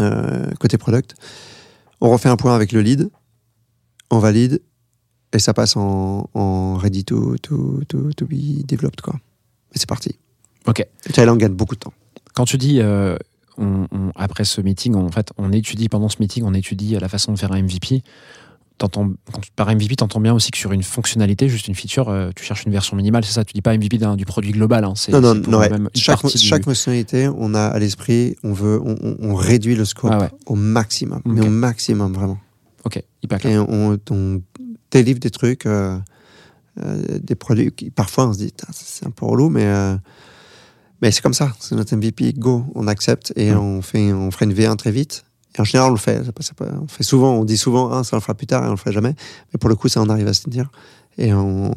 euh, 0.00 0.50
côté 0.60 0.78
product. 0.78 1.14
On 2.00 2.10
refait 2.10 2.28
un 2.28 2.36
point 2.36 2.54
avec 2.54 2.72
le 2.72 2.80
lead. 2.82 3.10
On 4.10 4.18
valide. 4.18 4.60
Et 5.32 5.38
ça 5.38 5.52
passe 5.52 5.76
en, 5.76 6.30
en 6.34 6.76
ready 6.76 7.04
to, 7.04 7.36
to, 7.38 7.80
to, 7.88 8.12
to 8.14 8.26
be 8.26 8.64
developed. 8.66 9.00
Quoi. 9.02 9.14
Et 9.74 9.78
c'est 9.78 9.88
parti. 9.88 10.18
Ok. 10.66 10.80
Et 10.80 11.28
on 11.28 11.36
gagne 11.36 11.52
beaucoup 11.52 11.74
de 11.74 11.80
temps. 11.80 11.92
Quand 12.34 12.44
tu 12.44 12.56
dis 12.56 12.80
euh, 12.80 13.16
on- 13.58 13.86
on- 13.92 14.12
après 14.16 14.44
ce 14.44 14.60
meeting, 14.60 14.94
on- 14.94 15.06
en 15.06 15.10
fait, 15.10 15.30
on 15.38 15.52
étudie 15.52 15.88
pendant 15.88 16.08
ce 16.08 16.16
meeting, 16.20 16.44
on 16.46 16.54
étudie 16.54 16.96
la 17.00 17.08
façon 17.08 17.32
de 17.32 17.38
faire 17.38 17.52
un 17.52 17.58
MVP. 17.58 18.02
T'entends- 18.78 19.10
quand 19.32 19.40
tu 19.40 19.50
par 19.56 19.68
MVP, 19.70 19.96
tu 19.96 20.04
entends 20.04 20.20
bien 20.20 20.32
aussi 20.32 20.52
que 20.52 20.58
sur 20.58 20.70
une 20.70 20.84
fonctionnalité, 20.84 21.48
juste 21.48 21.66
une 21.66 21.74
feature, 21.74 22.08
euh, 22.10 22.30
tu 22.36 22.44
cherches 22.44 22.62
une 22.64 22.70
version 22.70 22.96
minimale, 22.96 23.24
c'est 23.24 23.32
ça 23.32 23.44
Tu 23.44 23.52
dis 23.52 23.60
pas 23.60 23.72
MVP 23.74 23.98
du 24.16 24.24
produit 24.24 24.52
global. 24.52 24.84
hein, 24.84 24.94
Non, 25.10 25.20
non, 25.20 25.34
non, 25.34 25.58
ouais. 25.58 25.68
Chaque, 25.96 26.24
du- 26.24 26.62
fonctionnalité, 26.62 27.28
on 27.36 27.54
a 27.54 27.62
à 27.66 27.78
l'esprit, 27.80 28.36
on 28.44 28.52
veut, 28.52 28.80
on, 28.80 29.16
réduit 29.34 29.74
le 29.74 29.84
scope 29.84 30.12
Ah 30.14 30.18
ouais. 30.20 30.30
au 30.46 30.54
maximum, 30.54 31.20
mais 31.24 31.44
au 31.44 31.50
maximum 31.50 32.12
vraiment. 32.12 32.38
Ok, 32.84 33.02
hyper 33.24 33.40
clair. 33.40 33.52
Et 33.54 33.58
on, 33.58 33.98
délivre 34.92 35.18
des 35.18 35.30
trucs, 35.30 35.66
euh, 35.66 35.98
euh, 36.80 37.18
des 37.20 37.34
produits 37.34 37.72
qui 37.72 37.90
parfois 37.90 38.28
on 38.28 38.32
se 38.32 38.38
dit, 38.38 38.52
c'est 38.70 39.04
un 39.06 39.10
peu 39.10 39.26
relou, 39.26 39.48
mais 39.50 39.64
mais 41.02 41.10
c'est 41.10 41.20
comme 41.22 41.34
ça, 41.34 41.52
c'est 41.60 41.74
notre 41.74 41.94
MVP, 41.96 42.32
go, 42.36 42.64
on 42.74 42.86
accepte 42.86 43.32
et 43.36 43.52
Mm. 43.52 43.58
on 43.58 43.82
fait, 43.82 44.12
on 44.12 44.30
ferait 44.30 44.46
une 44.46 44.54
V1 44.54 44.76
très 44.76 44.90
vite. 44.90 45.24
Et 45.56 45.60
en 45.60 45.64
général, 45.64 45.90
on 45.90 45.94
le 45.94 45.98
fait. 45.98 46.20
On 46.80 46.86
fait 46.88 47.02
souvent, 47.02 47.32
on 47.34 47.44
dit 47.44 47.56
souvent, 47.56 47.90
ah, 47.90 48.04
ça 48.04 48.10
on 48.12 48.16
le 48.18 48.20
fera 48.20 48.34
plus 48.34 48.46
tard 48.46 48.64
et 48.64 48.68
on 48.68 48.72
le 48.72 48.76
fera 48.76 48.90
jamais. 48.92 49.14
Mais 49.52 49.58
pour 49.58 49.68
le 49.68 49.74
coup, 49.76 49.88
ça 49.88 50.00
on 50.00 50.08
arrive 50.08 50.28
à 50.28 50.32
se 50.34 50.48
dire 50.48 50.70
et 51.16 51.32
on, 51.34 51.72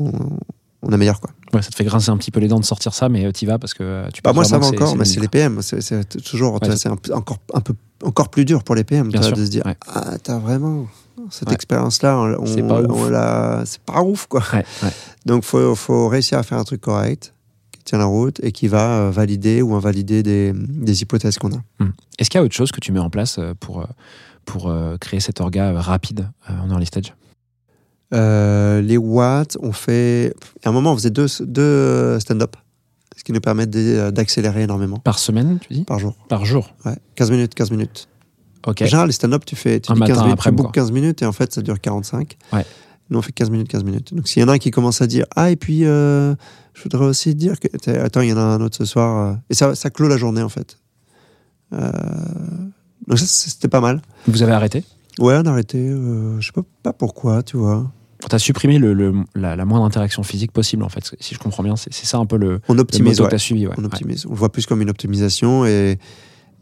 on 0.83 0.91
améliore 0.91 1.19
quoi. 1.19 1.31
Ouais, 1.53 1.61
ça 1.61 1.69
te 1.69 1.75
fait 1.75 1.83
grincer 1.83 2.09
un 2.11 2.17
petit 2.17 2.31
peu 2.31 2.39
les 2.39 2.47
dents 2.47 2.59
de 2.59 2.65
sortir 2.65 2.93
ça, 2.93 3.09
mais 3.09 3.31
tu 3.33 3.45
vas 3.45 3.57
parce 3.59 3.73
que 3.73 3.83
euh, 3.83 4.07
tu 4.13 4.21
Bah, 4.21 4.33
moi, 4.33 4.43
ça 4.45 4.57
va 4.57 4.67
encore, 4.67 4.95
mais 4.95 5.05
c'est 5.05 5.19
les. 5.19 5.27
PM. 5.27 5.61
C'est 5.61 6.05
toujours, 6.23 6.53
Ouais, 6.61 6.75
c'est 6.77 6.89
encore, 7.11 7.39
un 7.53 7.61
peu, 7.61 7.73
encore 8.03 8.29
plus 8.29 8.45
dur 8.45 8.63
pour 8.63 8.75
les 8.75 8.83
PM 8.83 9.09
Bien 9.09 9.21
sûr, 9.21 9.35
de 9.35 9.43
se 9.45 9.49
dire 9.49 9.63
ouais. 9.65 9.75
Ah, 9.87 10.17
t'as 10.21 10.37
vraiment 10.37 10.87
cette 11.29 11.49
Ouais. 11.49 11.53
expérience-là, 11.55 12.17
on, 12.39 12.45
C'est 12.45 12.61
on- 12.61 12.67
pas 12.67 12.81
on 12.81 12.89
ouf. 13.05 13.09
l'a- 13.09 13.63
c'est 13.65 13.81
pas 13.81 14.01
ouf, 14.01 14.27
quoi. 14.27 14.41
Donc, 15.25 15.43
faut, 15.43 15.75
faut 15.75 16.07
réussir 16.07 16.37
à 16.37 16.43
faire 16.43 16.57
un 16.57 16.63
truc 16.63 16.81
correct, 16.81 17.33
qui 17.81 17.85
tient 17.85 17.97
la 17.97 18.05
route 18.05 18.39
et 18.43 18.51
qui 18.51 18.67
va 18.67 19.00
euh, 19.00 19.11
valider 19.11 19.63
ou 19.63 19.73
invalider 19.73 20.21
des, 20.21 20.53
des 20.55 21.01
hypothèses 21.01 21.39
qu'on 21.39 21.51
a. 21.51 21.61
Est-ce 22.19 22.29
qu'il 22.29 22.38
y 22.38 22.41
a 22.41 22.43
autre 22.45 22.53
chose 22.53 22.71
que 22.71 22.79
tu 22.79 22.91
mets 22.91 23.00
en 23.00 23.09
place 23.09 23.38
euh, 23.39 23.53
pour, 23.59 23.81
euh, 23.81 23.85
pour 24.45 24.71
créer 25.00 25.19
cet 25.19 25.41
orga 25.41 25.73
rapide 25.81 26.29
en 26.47 26.69
early 26.69 26.85
stage? 26.85 27.13
Euh, 28.13 28.81
les 28.81 28.97
watts, 28.97 29.57
on 29.61 29.71
fait. 29.71 30.33
À 30.63 30.69
un 30.69 30.71
moment, 30.71 30.91
on 30.91 30.95
faisait 30.95 31.09
deux, 31.09 31.27
deux 31.41 32.19
stand-up, 32.19 32.55
ce 33.17 33.23
qui 33.23 33.31
nous 33.31 33.39
permet 33.39 33.65
d'accélérer 33.65 34.63
énormément 34.63 34.97
Par 34.97 35.17
semaine, 35.19 35.59
tu 35.59 35.73
dis? 35.73 35.83
Par 35.83 35.97
jour. 36.00 36.15
Par 36.27 36.45
jour 36.45 36.73
Ouais, 36.85 36.97
15 37.15 37.31
minutes, 37.31 37.55
15 37.55 37.71
minutes. 37.71 38.07
Ok. 38.67 38.81
En 38.81 38.85
général, 38.85 39.07
les 39.07 39.13
stand-up, 39.13 39.43
tu 39.45 39.55
fais 39.55 39.79
tu 39.79 39.91
Un 39.91 39.95
dis 39.95 40.01
15 40.01 40.09
matin 40.09 40.21
minutes, 40.23 40.27
tu 40.27 40.33
après-midi, 40.33 40.63
bookes 40.63 40.73
15 40.73 40.91
minutes 40.91 41.21
et 41.21 41.25
en 41.25 41.31
fait, 41.31 41.51
ça 41.53 41.61
dure 41.61 41.79
45. 41.79 42.38
Ouais. 42.53 42.65
Nous, 43.12 43.20
on 43.20 43.22
fait 43.22 43.32
15 43.34 43.50
minutes, 43.51 43.68
15 43.68 43.84
minutes. 43.84 44.13
Donc, 44.15 44.27
s'il 44.27 44.41
y 44.41 44.46
en 44.46 44.48
a 44.48 44.53
un 44.53 44.58
qui 44.58 44.72
commence 44.72 45.01
à 45.01 45.08
dire 45.08 45.25
Ah, 45.36 45.51
et 45.51 45.56
puis, 45.58 45.86
euh, 45.86 46.34
je 46.74 46.82
voudrais 46.84 47.06
aussi 47.06 47.36
dire 47.36 47.60
que. 47.60 47.67
Attends, 48.00 48.21
il 48.21 48.30
y 48.30 48.34
en 48.34 48.38
a 48.38 48.41
un 48.41 48.62
autre 48.62 48.78
ce 48.78 48.86
soir. 48.86 49.34
euh, 49.34 49.36
Et 49.50 49.54
ça, 49.54 49.76
ça 49.76 49.89
clôt 49.89 50.08
la 50.08 50.17
journée, 50.17 50.41
en 50.41 50.50
fait. 50.50 50.78
Euh, 51.74 51.91
Donc, 53.08 53.19
ça, 53.19 53.26
c'était 53.26 53.67
pas 53.67 53.82
mal. 53.82 54.02
Vous 54.28 54.41
avez 54.43 54.54
arrêté? 54.54 54.84
Ouais, 55.19 55.36
on 55.38 55.45
a 55.45 55.52
arrêté. 55.52 55.78
euh, 55.78 56.39
je 56.39 56.47
sais 56.47 56.62
pas, 56.84 56.93
pourquoi, 56.93 57.43
tu 57.43 57.58
vois. 57.58 57.91
Tu 58.30 58.36
as 58.36 58.39
supprimé 58.39 58.78
le, 58.78 58.93
le- 58.93 59.13
la, 59.36 59.56
la 59.56 59.65
moindre 59.65 59.84
interaction 59.86 60.24
physique 60.24 60.52
possible, 60.52 60.84
en 60.84 60.89
fait. 60.89 61.04
Si 61.19 61.34
je 61.36 61.39
comprends 61.39 61.63
bien, 61.63 61.76
c'est 61.76 61.91
ça 61.93 62.17
un 62.17 62.26
peu 62.26 62.38
le, 62.38 62.62
On 62.69 62.74
le 62.76 62.82
optimise, 62.82 63.13
motto 63.13 63.24
ouais. 63.24 63.30
que 63.32 63.36
as 63.36 63.39
suivi. 63.39 63.67
ouais. 63.67 63.74
on 63.78 63.84
optimise. 63.84 64.26
On 64.28 64.30
le 64.32 64.36
voit 64.38 64.52
plus 64.52 64.65
comme 64.67 64.82
une 64.82 64.89
optimisation 64.91 65.65
et, 65.65 65.97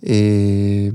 et, 0.04 0.92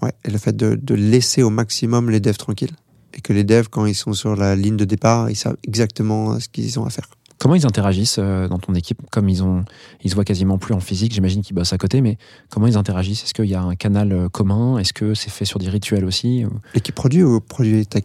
ouais, 0.00 0.12
et 0.24 0.30
le 0.30 0.38
fait 0.38 0.56
de, 0.56 0.78
de 0.80 0.94
laisser 0.94 1.42
au 1.42 1.50
maximum 1.50 2.08
les 2.10 2.20
devs 2.20 2.36
tranquilles. 2.38 2.70
Et 3.16 3.20
que 3.20 3.32
les 3.32 3.44
devs, 3.44 3.68
quand 3.70 3.86
ils 3.86 3.94
sont 3.94 4.12
sur 4.12 4.36
la 4.36 4.54
ligne 4.54 4.76
de 4.76 4.84
départ, 4.84 5.30
ils 5.30 5.36
savent 5.36 5.56
exactement 5.66 6.38
ce 6.38 6.48
qu'ils 6.48 6.78
ont 6.78 6.84
à 6.84 6.90
faire. 6.90 7.08
Comment 7.38 7.54
ils 7.54 7.66
interagissent 7.66 8.16
euh, 8.18 8.48
dans 8.48 8.58
ton 8.58 8.74
équipe? 8.74 9.00
Comme 9.10 9.28
ils, 9.28 9.42
ont, 9.42 9.64
ils 10.02 10.10
se 10.10 10.14
voient 10.14 10.24
quasiment 10.24 10.56
plus 10.58 10.74
en 10.74 10.80
physique, 10.80 11.12
j'imagine 11.12 11.42
qu'ils 11.42 11.54
bossent 11.54 11.72
à 11.72 11.78
côté, 11.78 12.00
mais 12.00 12.16
comment 12.50 12.66
ils 12.66 12.76
interagissent? 12.78 13.24
Est-ce 13.24 13.34
qu'il 13.34 13.44
y 13.46 13.54
a 13.54 13.62
un 13.62 13.74
canal 13.74 14.12
euh, 14.12 14.28
commun? 14.28 14.78
Est-ce 14.78 14.92
que 14.92 15.14
c'est 15.14 15.30
fait 15.30 15.44
sur 15.44 15.58
des 15.58 15.68
rituels 15.68 16.04
aussi 16.04 16.44
L'équipe 16.74 16.94
produit 16.94 17.22
ou 17.22 17.40
produit 17.40 17.86
tech? 17.86 18.04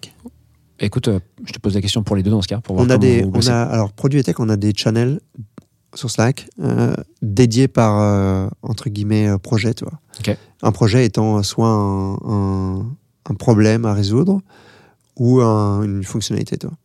Écoute, 0.80 1.08
euh, 1.08 1.20
je 1.46 1.54
te 1.54 1.60
pose 1.60 1.76
la 1.76 1.82
question 1.82 2.04
pour 2.04 2.16
les 2.16 2.24
deux 2.24 2.32
dans 2.32 2.42
ce 2.42 2.48
cas, 2.48 2.60
pour 2.60 2.76
voir 2.76 2.88
on 2.88 2.90
a 2.90 2.98
des, 2.98 3.24
on 3.34 3.48
a, 3.48 3.62
Alors, 3.64 3.94
produit 3.94 4.20
et 4.20 4.24
tech, 4.24 4.36
on 4.40 4.50
a 4.50 4.58
des 4.58 4.74
channels 4.76 5.20
sur 5.94 6.10
Slack 6.10 6.48
euh, 6.62 6.94
dédiés 7.22 7.68
par, 7.68 8.00
euh, 8.02 8.48
entre 8.64 8.90
guillemets, 8.90 9.28
euh, 9.28 9.38
projet. 9.38 9.74
Tu 9.74 9.86
vois. 9.86 10.00
Un 10.62 10.72
projet 10.72 11.06
étant 11.06 11.42
soit 11.44 11.68
un, 11.68 12.14
un- 12.26 12.86
un 13.30 13.34
problème 13.36 13.86
à 13.86 13.94
résoudre 13.94 14.42
ou 15.18 15.42
un- 15.42 15.84
une 15.84 16.04
fonctionnalité. 16.04 16.58
Tu 16.58 16.68
vois. 16.68 16.76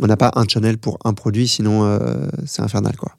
On 0.00 0.06
n'a 0.06 0.16
pas 0.16 0.30
un 0.36 0.46
channel 0.46 0.78
pour 0.78 0.98
un 1.04 1.12
produit, 1.14 1.48
sinon 1.48 1.84
euh, 1.84 2.28
c'est 2.46 2.62
infernal. 2.62 2.96
Quoi. 2.96 3.12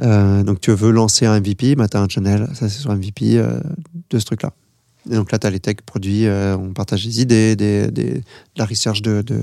Euh, 0.00 0.42
donc, 0.42 0.60
tu 0.60 0.70
veux 0.72 0.90
lancer 0.90 1.26
un 1.26 1.34
MVP, 1.40 1.74
bah, 1.76 1.88
tu 1.88 1.96
as 1.96 2.00
un 2.00 2.08
channel, 2.08 2.48
ça 2.54 2.68
c'est 2.68 2.78
sur 2.80 2.92
MVP 2.94 3.38
euh, 3.38 3.60
de 4.10 4.18
ce 4.18 4.24
truc-là. 4.24 4.52
Et 5.10 5.14
donc 5.14 5.32
là, 5.32 5.38
tu 5.38 5.46
as 5.46 5.50
les 5.50 5.60
tech 5.60 5.76
produits, 5.86 6.26
on 6.28 6.72
partage 6.74 7.04
des 7.06 7.22
idées, 7.22 7.56
des, 7.56 7.90
de 7.90 8.20
la 8.56 8.66
recherche 8.66 9.00
de, 9.00 9.22
de, 9.22 9.42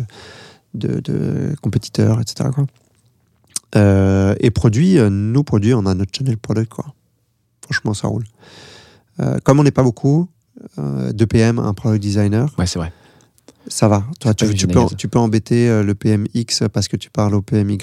de, 0.75 1.55
compétiteurs, 1.61 2.21
etc. 2.21 2.49
Et 4.39 4.51
produits, 4.51 4.97
nous, 5.09 5.43
produits, 5.43 5.73
on 5.73 5.85
a 5.87 5.95
notre 5.95 6.11
channel 6.15 6.37
product. 6.37 6.71
Quoi. 6.71 6.85
Franchement, 7.63 7.95
ça 7.95 8.07
roule. 8.07 8.25
Comme 9.43 9.59
on 9.59 9.63
n'est 9.63 9.71
pas 9.71 9.81
beaucoup, 9.81 10.27
euh, 10.77 11.11
deux 11.13 11.25
PM, 11.25 11.57
un 11.57 11.73
product 11.73 12.01
designer, 12.01 12.53
Ouais, 12.57 12.67
c'est 12.67 12.79
vrai. 12.79 12.93
Ça 13.67 13.87
va. 13.87 14.03
Toi, 14.19 14.33
tu, 14.33 14.45
peux, 14.67 14.73
gaz. 14.73 14.95
tu 14.97 15.07
peux 15.07 15.19
embêter 15.19 15.69
euh, 15.69 15.83
le 15.83 15.95
PMX 15.95 16.63
parce 16.71 16.87
que 16.87 16.97
tu 16.97 17.09
parles 17.09 17.33
au 17.35 17.41
PMY. 17.41 17.77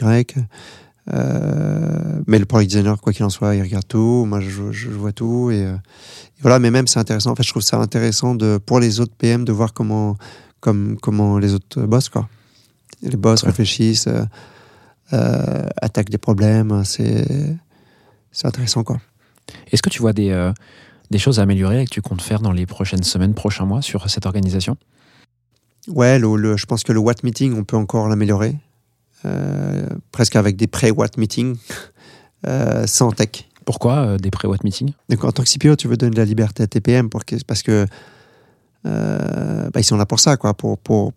Euh, 1.13 2.21
mais 2.29 2.39
le 2.39 2.45
product 2.45 2.71
designer, 2.71 3.01
quoi 3.01 3.13
qu'il 3.13 3.25
en 3.25 3.31
soit, 3.31 3.57
il 3.57 3.63
regarde 3.63 3.87
tout. 3.89 4.25
Moi, 4.27 4.41
je, 4.41 4.71
je 4.71 4.89
vois 4.91 5.13
tout. 5.13 5.51
Et, 5.51 5.65
euh, 5.65 5.75
et 5.75 6.43
voilà, 6.43 6.59
mais 6.59 6.71
même, 6.71 6.87
c'est 6.87 7.01
intéressant. 7.01 7.33
En 7.33 7.35
fait, 7.35 7.43
je 7.43 7.51
trouve 7.51 7.63
ça 7.63 7.79
intéressant 7.79 8.35
de, 8.35 8.59
pour 8.65 8.79
les 8.81 9.01
autres 9.01 9.15
PM 9.17 9.45
de 9.45 9.53
voir 9.53 9.73
comment, 9.73 10.17
comme, 10.61 10.97
comment 11.01 11.39
les 11.39 11.55
autres 11.55 11.83
boss, 11.83 12.09
quoi. 12.09 12.29
Les 13.03 13.17
boss 13.17 13.43
Ouais. 13.43 13.49
réfléchissent, 13.49 14.07
euh, 14.07 14.23
euh, 15.13 15.67
attaquent 15.81 16.11
des 16.11 16.19
problèmes. 16.19 16.85
C'est, 16.85 17.57
c'est 18.31 18.47
intéressant, 18.47 18.85
quoi. 18.85 18.99
Est-ce 19.73 19.83
que 19.83 19.91
tu 19.91 20.01
vois 20.01 20.13
des, 20.13 20.31
euh, 20.31 20.53
des 21.11 21.19
choses 21.19 21.41
à 21.41 21.43
améliorer 21.43 21.83
et 21.83 21.85
que 21.85 21.91
tu 21.91 22.01
comptes 22.01 22.23
faire 22.23 22.41
dans 22.41 22.53
les 22.53 22.65
prochaines 22.67 23.03
semaines, 23.03 23.35
prochains 23.35 23.65
mois 23.67 23.83
sur 23.83 24.09
cette 24.09 24.25
organisation? 24.25 24.77
Ouais, 25.89 26.19
le, 26.19 26.37
le- 26.37 26.57
je 26.57 26.67
pense 26.67 26.83
que 26.85 26.93
le 26.93 27.01
Watt 27.01 27.23
Meeting, 27.25 27.55
on 27.57 27.65
peut 27.65 27.77
encore 27.77 28.09
l'améliorer. 28.09 28.57
Euh, 29.25 29.87
presque 30.11 30.37
avec 30.37 30.57
des 30.57 30.67
pré-Watt 30.67 31.17
Meetings, 31.17 31.57
euh, 32.47 32.87
sans 32.87 33.13
tech. 33.13 33.49
Pourquoi 33.65 33.95
euh, 33.99 34.17
des 34.17 34.31
pré-watt 34.33 34.65
meetings 34.65 34.93
Donc, 35.09 35.23
en 35.23 35.31
tant 35.31 35.45
que 35.45 35.49
CPO, 35.49 35.77
tu 35.77 35.87
veux 35.87 35.97
donner 35.97 36.11
de 36.11 36.17
la 36.19 36.25
liberté 36.25 36.65
à 36.65 36.67
tes 36.67 36.81
PM 36.81 37.09
pour 37.09 37.25
que- 37.25 37.37
parce 37.47 37.63
que 37.63 37.87
bah, 38.85 39.71
ils 39.79 39.85
sont 39.85 39.97
là 39.97 40.07
pour 40.07 40.19
ça, 40.19 40.37
quoi, 40.37 40.55
pour, 40.55 40.77
pour, 40.79 41.13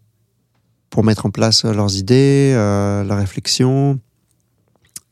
pour 0.92 1.04
mettre 1.04 1.26
en 1.26 1.32
place 1.32 1.66
leurs 1.66 1.96
idées, 1.96 2.54
la 2.54 3.16
réflexion. 3.16 4.00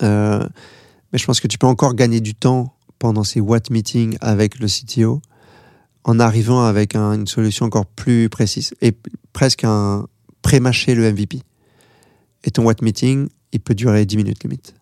Mais 0.01 1.17
je 1.19 1.25
pense 1.25 1.39
que 1.39 1.47
tu 1.47 1.57
peux 1.57 1.65
encore 1.67 1.95
gagner 1.95 2.19
du 2.21 2.35
temps 2.35 2.75
pendant 2.99 3.23
ces 3.23 3.39
Watt 3.41 3.71
Meetings 3.71 4.17
avec 4.21 4.59
le 4.59 4.67
CTO 4.67 5.21
en 6.03 6.19
arrivant 6.19 6.63
avec 6.63 6.95
un- 6.95 7.13
une 7.13 7.25
solution 7.27 7.65
encore 7.65 7.85
plus 7.87 8.29
précise 8.29 8.73
et 8.81 8.93
presque 9.33 9.63
un 9.63 10.07
pré-mâcher 10.41 10.95
le 10.95 11.11
MVP. 11.11 11.41
Et 12.43 12.51
ton 12.51 12.63
Watt 12.63 12.81
Meeting, 12.81 13.27
il 13.51 13.59
peut 13.59 13.75
durer 13.75 14.05
10 14.05 14.17
minutes 14.17 14.43
limite. 14.43 14.75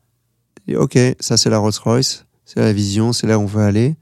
Et 0.67 0.75
ok, 0.75 0.97
ça 1.19 1.37
c'est 1.37 1.49
la 1.49 1.57
Rolls-Royce, 1.57 2.25
c'est 2.45 2.59
la 2.59 2.73
vision, 2.73 3.13
c'est 3.13 3.27
là 3.27 3.37
où 3.37 3.43
on 3.43 3.45
veut 3.45 3.63
aller. 3.63 3.95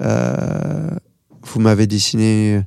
Euh, 0.00 0.90
vous 1.42 1.60
m'avez 1.60 1.86
dessiné 1.86 2.62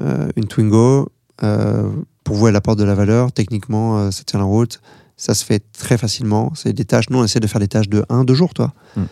euh, 0.00 0.28
une 0.36 0.46
Twingo. 0.46 1.10
Euh, 1.42 1.90
pour 2.24 2.36
vous, 2.36 2.48
elle 2.48 2.56
apporte 2.56 2.78
de 2.78 2.84
la 2.84 2.94
valeur. 2.94 3.32
Techniquement, 3.32 4.10
ça 4.10 4.24
tient 4.24 4.38
la 4.38 4.44
route. 4.44 4.80
Ça 5.16 5.34
se 5.34 5.44
fait 5.44 5.64
très 5.72 5.96
facilement. 5.96 6.52
C'est 6.54 6.72
des 6.72 6.84
tâches. 6.84 7.08
Nous, 7.10 7.18
on 7.18 7.24
essaie 7.24 7.40
de 7.40 7.46
faire 7.46 7.60
des 7.60 7.68
tâches 7.68 7.88
de 7.88 8.04
1, 8.08 8.24
2 8.24 8.34
jours, 8.34 8.52
toi. 8.52 8.74
Mm. 8.96 9.02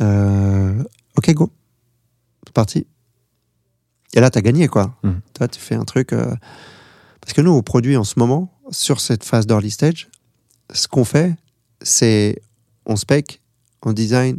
Euh, 0.00 0.82
ok, 1.16 1.32
go. 1.34 1.50
C'est 2.46 2.52
parti. 2.52 2.86
Et 4.14 4.20
là, 4.20 4.30
tu 4.30 4.38
as 4.38 4.42
gagné, 4.42 4.68
quoi. 4.68 4.94
Mm. 5.02 5.10
Toi, 5.34 5.48
tu 5.48 5.60
fais 5.60 5.74
un 5.74 5.84
truc. 5.84 6.12
euh, 6.12 6.34
Parce 7.20 7.32
que 7.32 7.40
nous, 7.40 7.52
au 7.52 7.62
produit, 7.62 7.96
en 7.96 8.04
ce 8.04 8.18
moment, 8.18 8.52
sur 8.70 9.00
cette 9.00 9.24
phase 9.24 9.46
d'early 9.46 9.70
stage, 9.70 10.08
ce 10.72 10.88
qu'on 10.88 11.04
fait, 11.04 11.34
c'est 11.82 12.42
on 12.86 12.96
spec, 12.96 13.40
on 13.84 13.92
design, 13.92 14.38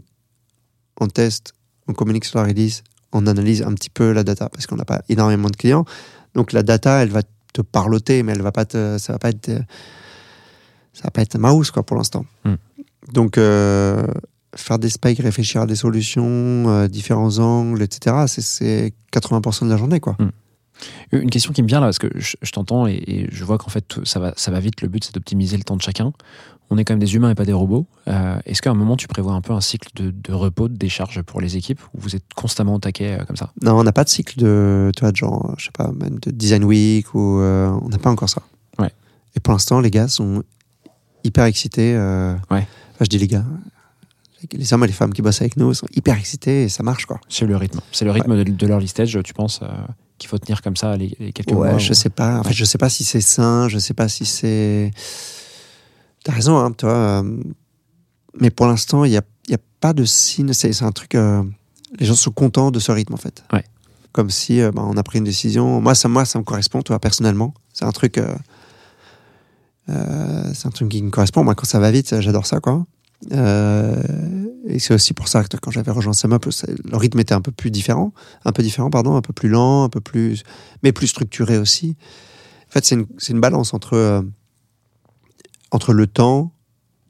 on 0.99 1.07
teste, 1.07 1.53
on 1.88 1.93
communique 1.93 2.25
sur 2.25 2.39
la 2.39 2.45
release, 2.45 2.83
on 3.12 3.27
analyse 3.27 3.62
un 3.62 3.73
petit 3.73 3.89
peu 3.89 4.12
la 4.12 4.23
data 4.23 4.49
parce 4.49 4.65
qu'on 4.67 4.75
n'a 4.75 4.86
pas 4.86 5.01
énormément 5.09 5.49
de 5.49 5.55
clients. 5.55 5.86
Donc 6.33 6.51
la 6.51 6.63
data, 6.63 7.03
elle 7.03 7.09
va 7.09 7.21
te 7.53 7.62
parloter, 7.62 8.23
mais 8.23 8.31
elle 8.31 8.41
va 8.41 8.51
pas 8.51 8.65
te, 8.65 8.97
ça 8.97 9.13
va 9.13 9.19
pas 9.19 9.29
être, 9.29 9.49
ça 10.93 11.03
va 11.03 11.12
pas 11.12 11.21
être 11.21 11.38
mouse 11.38 11.71
quoi 11.71 11.83
pour 11.83 11.97
l'instant. 11.97 12.25
Hmm. 12.43 12.55
Donc 13.12 13.38
euh, 13.38 14.05
faire 14.55 14.79
des 14.79 14.89
specs, 14.89 15.19
réfléchir 15.19 15.61
à 15.61 15.65
des 15.65 15.75
solutions, 15.75 16.23
euh, 16.69 16.87
différents 16.87 17.37
angles, 17.39 17.81
etc. 17.81 18.15
c'est- 18.27 18.41
C'est 18.41 18.93
80% 19.11 19.65
de 19.65 19.71
la 19.71 19.77
journée 19.77 19.99
quoi. 19.99 20.15
Une 21.11 21.29
question 21.29 21.53
qui 21.53 21.61
me 21.63 21.67
vient 21.67 21.79
là, 21.79 21.87
parce 21.87 21.99
que 21.99 22.07
je, 22.15 22.35
je 22.41 22.51
t'entends 22.51 22.87
et, 22.87 23.01
et 23.07 23.27
je 23.31 23.43
vois 23.45 23.57
qu'en 23.57 23.69
fait 23.69 23.99
ça 24.03 24.19
va, 24.19 24.33
ça 24.35 24.51
va 24.51 24.59
vite. 24.59 24.81
Le 24.81 24.87
but 24.87 25.03
c'est 25.03 25.13
d'optimiser 25.13 25.55
le 25.57 25.63
temps 25.63 25.77
de 25.77 25.81
chacun. 25.81 26.11
On 26.69 26.77
est 26.77 26.85
quand 26.85 26.93
même 26.93 26.99
des 26.99 27.13
humains 27.15 27.29
et 27.29 27.35
pas 27.35 27.45
des 27.45 27.53
robots. 27.53 27.85
Euh, 28.07 28.37
Est-ce 28.45 28.61
qu'à 28.61 28.71
un 28.71 28.73
moment 28.73 28.97
tu 28.97 29.07
prévois 29.07 29.33
un 29.33 29.41
peu 29.41 29.53
un 29.53 29.61
cycle 29.61 29.89
de, 29.95 30.11
de 30.11 30.33
repos, 30.33 30.67
de 30.69 30.75
décharge 30.75 31.21
pour 31.21 31.39
les 31.39 31.55
équipes 31.55 31.79
ou 31.93 31.99
vous 32.01 32.15
êtes 32.15 32.23
constamment 32.35 32.75
au 32.75 32.79
taquet 32.79 33.17
euh, 33.19 33.25
comme 33.25 33.35
ça? 33.37 33.51
Non, 33.61 33.77
on 33.79 33.83
n'a 33.83 33.91
pas 33.93 34.03
de 34.03 34.09
cycle 34.09 34.37
de, 34.39 34.91
tu 34.95 35.01
vois, 35.01 35.11
de 35.11 35.15
genre, 35.17 35.53
je 35.57 35.65
sais 35.65 35.71
pas, 35.71 35.91
même 35.91 36.19
de 36.19 36.31
design 36.31 36.63
week 36.63 37.13
ou 37.13 37.19
on 37.39 37.87
n'a 37.89 37.97
pas 37.99 38.09
encore 38.09 38.29
ça. 38.29 38.41
Ouais. 38.79 38.91
Et 39.35 39.39
pour 39.39 39.53
l'instant, 39.53 39.79
les 39.79 39.91
gars 39.91 40.07
sont 40.07 40.43
hyper 41.23 41.45
excités. 41.45 41.93
Ouais. 41.95 42.67
Enfin, 42.95 43.01
je 43.01 43.05
dis 43.07 43.19
les 43.19 43.27
gars, 43.27 43.45
les 44.51 44.73
hommes 44.73 44.84
et 44.84 44.88
les 44.88 44.93
femmes 44.93 45.13
qui 45.13 45.21
bossent 45.21 45.41
avec 45.41 45.58
nous 45.58 45.73
sont 45.73 45.88
hyper 45.95 46.17
excités 46.17 46.63
et 46.63 46.69
ça 46.69 46.84
marche 46.84 47.06
quoi. 47.06 47.19
C'est 47.29 47.45
le 47.45 47.56
rythme. 47.58 47.79
C'est 47.91 48.06
le 48.06 48.12
rythme 48.12 48.36
de, 48.38 48.43
de 48.51 48.67
leur 48.67 48.79
listage, 48.79 49.17
tu 49.23 49.34
penses, 49.34 49.60
euh, 49.63 49.67
qu'il 50.17 50.29
faut 50.29 50.38
tenir 50.38 50.62
comme 50.62 50.75
ça 50.75 50.95
les, 50.97 51.15
les 51.19 51.32
quelques 51.34 51.51
Ouais, 51.51 51.69
mois 51.71 51.77
je 51.77 51.91
ou- 51.91 51.95
sais 51.95 52.10
pas. 52.10 52.39
En 52.39 52.43
fait, 52.43 52.53
je 52.53 52.65
sais 52.65 52.77
pas 52.77 52.89
si 52.89 53.03
c'est 53.03 53.21
sain, 53.21 53.67
je 53.69 53.77
sais 53.79 53.93
pas 53.93 54.08
si 54.10 54.25
c'est. 54.25 54.91
T'as 56.23 56.34
raison, 56.34 56.58
hein, 56.58 56.71
toi. 56.71 56.91
euh, 56.91 57.38
Mais 58.39 58.49
pour 58.49 58.67
l'instant, 58.67 59.03
il 59.06 59.12
n'y 59.12 59.17
a, 59.17 59.21
y 59.49 59.53
a 59.56 59.60
pas 59.79 59.93
de 59.93 60.06
signe. 60.06 60.53
C'est 60.53 60.71
c'est 60.73 60.86
un 60.86 60.91
truc. 60.91 61.15
euh, 61.15 61.43
Les 61.99 62.06
gens 62.06 62.15
sont 62.15 62.32
contents 62.32 62.71
de 62.71 62.79
ce 62.79 62.91
rythme, 62.91 63.13
en 63.13 63.17
fait. 63.17 63.43
Ouais. 63.51 63.63
Comme 64.13 64.29
si 64.29 64.62
bah, 64.62 64.84
on 64.86 64.95
a 64.95 65.03
pris 65.03 65.17
une 65.19 65.25
décision. 65.25 65.82
Moi, 65.82 65.95
ça, 65.95 66.08
moi, 66.08 66.23
ça 66.25 66.38
me 66.39 66.43
correspond, 66.43 66.82
toi, 66.84 66.99
personnellement. 66.99 67.53
C'est 67.73 67.84
un 67.86 67.91
truc. 67.91 68.17
euh, 69.89 70.53
c'est 70.53 70.67
un 70.67 70.71
truc 70.71 70.89
qui 70.89 71.01
me 71.03 71.10
correspond. 71.10 71.43
Moi, 71.43 71.56
quand 71.56 71.65
ça 71.65 71.79
va 71.79 71.91
vite, 71.91 72.19
j'adore 72.21 72.45
ça, 72.45 72.60
quoi. 72.60 72.86
Euh, 73.31 74.01
et 74.67 74.79
c'est 74.79 74.93
aussi 74.93 75.13
pour 75.13 75.27
ça 75.27 75.43
que 75.43 75.57
quand 75.57 75.71
j'avais 75.71 75.91
rejoint 75.91 76.13
c'est- 76.13 76.27
le 76.27 76.97
rythme 76.97 77.19
était 77.19 77.33
un 77.33 77.41
peu 77.41 77.51
plus 77.51 77.71
différent, 77.71 78.13
un 78.45 78.51
peu 78.51 78.63
différent, 78.63 78.89
pardon, 78.89 79.15
un 79.15 79.21
peu 79.21 79.33
plus 79.33 79.49
lent, 79.49 79.83
un 79.83 79.89
peu 79.89 80.01
plus, 80.01 80.43
mais 80.83 80.91
plus 80.91 81.07
structuré 81.07 81.57
aussi. 81.57 81.95
En 82.69 82.71
fait, 82.71 82.86
c'est 82.86 83.31
une, 83.31 83.39
balance 83.39 83.73
entre, 83.73 83.93
euh, 83.93 84.21
entre 85.71 85.93
le 85.93 86.07
temps, 86.07 86.53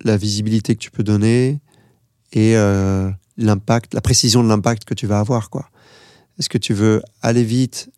la 0.04 0.18
visibilité 0.18 0.76
que 0.76 0.80
tu 0.80 0.92
peux 0.92 1.04
donner 1.04 1.62
et 2.34 2.58
euh, 2.58 3.10
l'impact, 3.38 3.94
la 3.94 4.02
précision 4.02 4.44
de 4.44 4.50
l'impact 4.50 4.84
que 4.84 4.94
tu 4.94 5.08
vas 5.08 5.20
avoir. 5.20 5.50
quoi. 5.50 5.70
Est-ce 6.38 6.50
que 6.50 6.58
tu 6.58 6.74
veux 6.74 7.02
aller 7.22 7.44
vite 7.44 7.90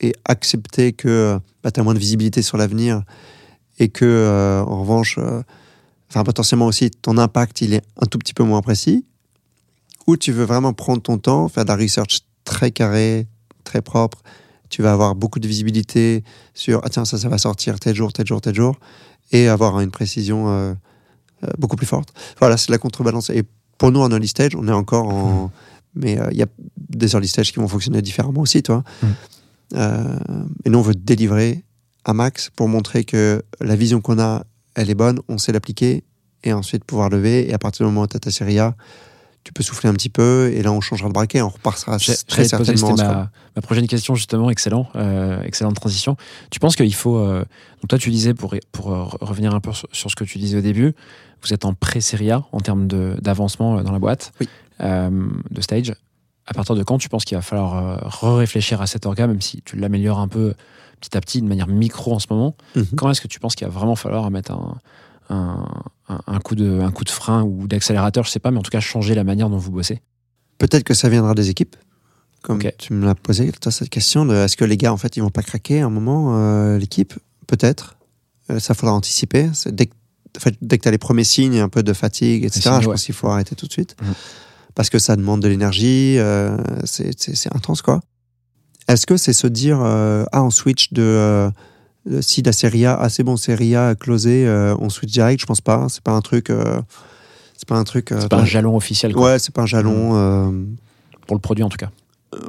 et 0.00 0.14
accepter 0.24 0.92
que 0.92 1.38
bah, 1.62 1.70
tu 1.70 1.80
as 1.80 1.82
moins 1.82 1.94
de 1.94 1.98
visibilité 1.98 2.40
sur 2.40 2.56
l'avenir 2.56 3.02
et 3.78 3.88
que, 3.88 4.62
en 4.66 4.80
revanche, 4.80 5.18
enfin, 6.14 6.24
potentiellement 6.24 6.66
aussi, 6.66 6.90
ton 6.90 7.18
impact, 7.18 7.60
il 7.60 7.74
est 7.74 7.82
un 8.00 8.06
tout 8.06 8.18
petit 8.18 8.34
peu 8.34 8.44
moins 8.44 8.62
précis. 8.62 9.04
Ou 10.06 10.16
tu 10.16 10.32
veux 10.32 10.44
vraiment 10.44 10.72
prendre 10.72 11.02
ton 11.02 11.18
temps, 11.18 11.48
faire 11.48 11.64
de 11.64 11.70
la 11.70 11.76
research 11.76 12.20
très 12.44 12.70
carrée, 12.70 13.26
très 13.64 13.80
propre, 13.80 14.22
tu 14.68 14.82
vas 14.82 14.92
avoir 14.92 15.14
beaucoup 15.14 15.38
de 15.38 15.48
visibilité 15.48 16.24
sur 16.52 16.80
ah 16.84 16.88
tiens 16.88 17.04
ça 17.04 17.18
ça 17.18 17.28
va 17.28 17.38
sortir 17.38 17.78
tel 17.78 17.94
jour 17.94 18.12
tel 18.12 18.26
jour 18.26 18.40
tel 18.40 18.54
jour. 18.54 18.78
Et 19.32 19.48
avoir 19.48 19.80
une 19.80 19.90
précision 19.90 20.48
euh, 20.48 20.74
euh, 21.44 21.48
beaucoup 21.58 21.76
plus 21.76 21.86
forte. 21.86 22.12
Voilà 22.40 22.56
c'est 22.56 22.70
la 22.70 22.78
contrebalance. 22.78 23.30
Et 23.30 23.44
pour 23.78 23.90
nous 23.92 24.00
en 24.00 24.10
early 24.10 24.28
stage 24.28 24.54
on 24.56 24.66
est 24.68 24.72
encore 24.72 25.08
en 25.08 25.50
mais 25.94 26.18
euh, 26.18 26.28
il 26.32 26.38
y 26.38 26.42
a 26.42 26.46
des 26.76 27.12
early 27.12 27.28
stage 27.28 27.52
qui 27.52 27.60
vont 27.60 27.68
fonctionner 27.68 28.02
différemment 28.02 28.40
aussi 28.40 28.62
toi. 28.62 28.82
Euh, 29.74 30.18
et 30.64 30.70
nous 30.70 30.78
on 30.78 30.82
veut 30.82 30.94
délivrer 30.94 31.64
à 32.04 32.12
max 32.12 32.50
pour 32.54 32.68
montrer 32.68 33.04
que 33.04 33.42
la 33.60 33.76
vision 33.76 34.00
qu'on 34.00 34.18
a 34.18 34.44
elle 34.74 34.90
est 34.90 34.94
bonne 34.94 35.20
on 35.28 35.38
sait 35.38 35.52
l'appliquer 35.52 36.04
et 36.42 36.52
ensuite 36.52 36.84
pouvoir 36.84 37.08
lever 37.08 37.48
et 37.48 37.54
à 37.54 37.58
partir 37.58 37.86
du 37.86 37.90
moment 37.92 38.02
où 38.02 38.06
tu 38.06 38.16
as 38.16 38.20
ta 38.20 38.30
série 38.30 38.58
A 38.58 38.74
tu 39.44 39.52
peux 39.52 39.62
souffler 39.62 39.90
un 39.90 39.92
petit 39.92 40.08
peu 40.08 40.50
et 40.54 40.62
là 40.62 40.72
on 40.72 40.80
changera 40.80 41.06
le 41.08 41.12
braquet 41.12 41.42
on 41.42 41.50
repassera 41.50 41.98
J'ai- 41.98 42.14
très 42.26 42.42
poser, 42.44 42.48
certainement 42.48 42.96
Scrum. 42.96 42.96
ma, 42.96 43.30
ma 43.56 43.62
prochaine 43.62 43.86
question, 43.86 44.14
justement. 44.14 44.48
Excellent. 44.48 44.88
euh, 44.96 45.42
excellente 45.42 45.74
transition. 45.76 46.16
Tu 46.50 46.60
penses 46.60 46.76
qu'il 46.76 46.94
faut. 46.94 47.18
euh, 47.18 47.40
donc, 47.82 47.88
toi, 47.88 47.98
tu 47.98 48.08
disais, 48.10 48.32
pour, 48.32 48.54
pour 48.72 48.90
euh, 48.92 49.04
revenir 49.20 49.54
un 49.54 49.60
peu 49.60 49.70
sur, 49.74 49.86
sur 49.92 50.10
ce 50.10 50.16
que 50.16 50.24
tu 50.24 50.38
disais 50.38 50.56
au 50.56 50.60
début, 50.62 50.94
vous 51.42 51.52
êtes 51.52 51.66
en 51.66 51.74
pré-série 51.74 52.30
A 52.30 52.42
en 52.52 52.60
termes 52.60 52.86
de- 52.86 53.16
d'avancement 53.20 53.82
dans 53.82 53.92
la 53.92 53.98
boîte, 53.98 54.32
Oui. 54.40 54.48
euh, 54.80 55.10
de 55.50 55.60
stage. 55.60 55.92
À 56.46 56.54
partir 56.54 56.74
de 56.74 56.82
quand 56.82 56.96
tu 56.96 57.10
penses 57.10 57.26
qu'il 57.26 57.36
va 57.36 57.42
falloir 57.42 58.00
re-réfléchir 58.22 58.80
à 58.80 58.86
cet 58.86 59.04
orga, 59.04 59.26
même 59.26 59.42
si 59.42 59.60
tu 59.62 59.76
l'améliores 59.76 60.20
un 60.20 60.28
peu 60.28 60.54
petit 61.00 61.16
à 61.16 61.20
petit, 61.20 61.40
de 61.42 61.46
manière 61.46 61.66
micro 61.66 62.14
en 62.14 62.18
ce 62.18 62.26
moment 62.30 62.56
Mhm. 62.74 62.86
Quand 62.96 63.10
est-ce 63.10 63.20
que 63.20 63.28
tu 63.28 63.40
penses 63.40 63.54
qu'il 63.54 63.66
va 63.66 63.72
vraiment 63.72 63.96
falloir 63.96 64.30
mettre 64.30 64.52
un, 64.52 64.78
un, 65.30 66.38
coup, 66.40 66.54
de, 66.54 66.80
un 66.80 66.90
coup 66.90 67.04
de 67.04 67.10
frein 67.10 67.42
ou 67.42 67.66
d'accélérateur, 67.66 68.24
je 68.24 68.30
sais 68.30 68.40
pas, 68.40 68.50
mais 68.50 68.58
en 68.58 68.62
tout 68.62 68.70
cas 68.70 68.80
changer 68.80 69.14
la 69.14 69.24
manière 69.24 69.48
dont 69.48 69.58
vous 69.58 69.70
bossez? 69.70 70.00
Peut-être 70.58 70.84
que 70.84 70.94
ça 70.94 71.08
viendra 71.08 71.34
des 71.34 71.50
équipes. 71.50 71.76
Comme 72.42 72.60
tu 72.78 72.92
me 72.92 73.06
l'as 73.06 73.14
posé, 73.14 73.50
toi, 73.52 73.72
cette 73.72 73.88
question 73.88 74.26
de 74.26 74.34
est-ce 74.34 74.56
que 74.56 74.66
les 74.66 74.76
gars, 74.76 74.92
en 74.92 74.98
fait, 74.98 75.16
ils 75.16 75.20
vont 75.20 75.30
pas 75.30 75.42
craquer 75.42 75.80
à 75.80 75.86
un 75.86 75.90
moment, 75.90 76.36
euh, 76.36 76.78
l'équipe? 76.78 77.14
Peut-être. 77.46 77.96
Euh, 78.50 78.58
ça 78.60 78.74
faudra 78.74 78.94
anticiper. 78.94 79.50
Dès 79.66 79.86
que, 79.86 79.94
en 80.36 80.40
fait, 80.40 80.54
dès 80.60 80.76
que 80.76 80.82
tu 80.82 80.88
as 80.88 80.90
les 80.90 80.98
premiers 80.98 81.24
signes, 81.24 81.58
un 81.58 81.70
peu 81.70 81.82
de 81.82 81.92
fatigue, 81.94 82.44
etc., 82.44 82.60
signes, 82.60 82.72
je 82.82 82.86
ouais. 82.86 82.94
pense 82.94 83.04
qu'il 83.04 83.14
faut 83.14 83.28
arrêter 83.28 83.54
tout 83.54 83.66
de 83.66 83.72
suite. 83.72 83.96
Mhm. 84.02 84.12
Parce 84.74 84.90
que 84.90 84.98
ça 84.98 85.16
demande 85.16 85.40
de 85.40 85.48
l'énergie, 85.48 86.18
euh, 86.18 86.58
c'est 86.84 87.54
intense, 87.54 87.80
quoi. 87.80 88.00
Est-ce 88.88 89.06
que 89.06 89.16
c'est 89.16 89.32
se 89.32 89.46
dire, 89.46 89.80
euh, 89.82 90.24
ah, 90.32 90.42
on 90.44 90.50
switch 90.50 90.92
de. 90.92 91.02
euh, 91.02 91.50
si 92.20 92.42
la 92.42 92.52
série 92.52 92.84
A, 92.84 92.96
ah, 93.00 93.08
c'est 93.08 93.22
bon, 93.22 93.36
série 93.36 93.74
A 93.76 93.94
closée, 93.94 94.46
euh, 94.46 94.74
on 94.78 94.90
switch 94.90 95.10
direct? 95.12 95.40
Je 95.40 95.46
pense 95.46 95.60
pas. 95.62 95.86
C'est 95.88 96.02
pas 96.02 96.12
un 96.12 96.20
truc. 96.20 96.48
c'est 97.56 97.68
pas 97.68 97.76
un 97.76 97.84
truc. 97.84 98.08
C'est 98.10 98.28
pas 98.28 98.40
un 98.40 98.44
jalon 98.44 98.76
officiel 98.76 99.14
quoi, 99.14 99.32
Ouais, 99.32 99.38
c'est 99.38 99.54
pas 99.54 99.62
un 99.62 99.66
jalon. 99.66 100.10
euh, 100.14 100.50
pour 101.26 101.36
le 101.36 101.40
produit 101.40 101.64
en 101.64 101.68
tout 101.70 101.78
cas. 101.78 101.90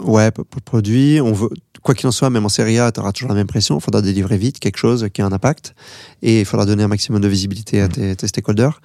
Ouais, 0.04 0.32
pour 0.32 0.44
le 0.56 0.62
produit, 0.62 1.22
on 1.22 1.32
veut, 1.32 1.50
quoi 1.84 1.94
qu'il 1.94 2.08
en 2.08 2.12
soit, 2.12 2.30
même 2.32 2.44
en 2.44 2.50
série 2.50 2.80
A, 2.80 2.92
tu 2.92 3.00
auras 3.00 3.12
toujours 3.12 3.30
la 3.30 3.36
même 3.36 3.46
pression. 3.48 3.78
Il 3.78 3.82
faudra 3.82 4.02
délivrer 4.02 4.38
vite 4.38 4.60
quelque 4.60 4.78
chose 4.78 5.08
qui 5.14 5.22
a 5.22 5.26
un 5.28 5.32
impact. 5.32 5.76
Et 6.24 6.40
il 6.42 6.46
faudra 6.46 6.66
donner 6.66 6.84
un 6.84 6.88
maximum 6.88 7.22
de 7.22 7.28
visibilité 7.28 7.80
à 7.82 7.86
Mhm. 7.86 7.92
tes, 7.94 8.16
tes 8.16 8.28
stakeholders. 8.28 8.82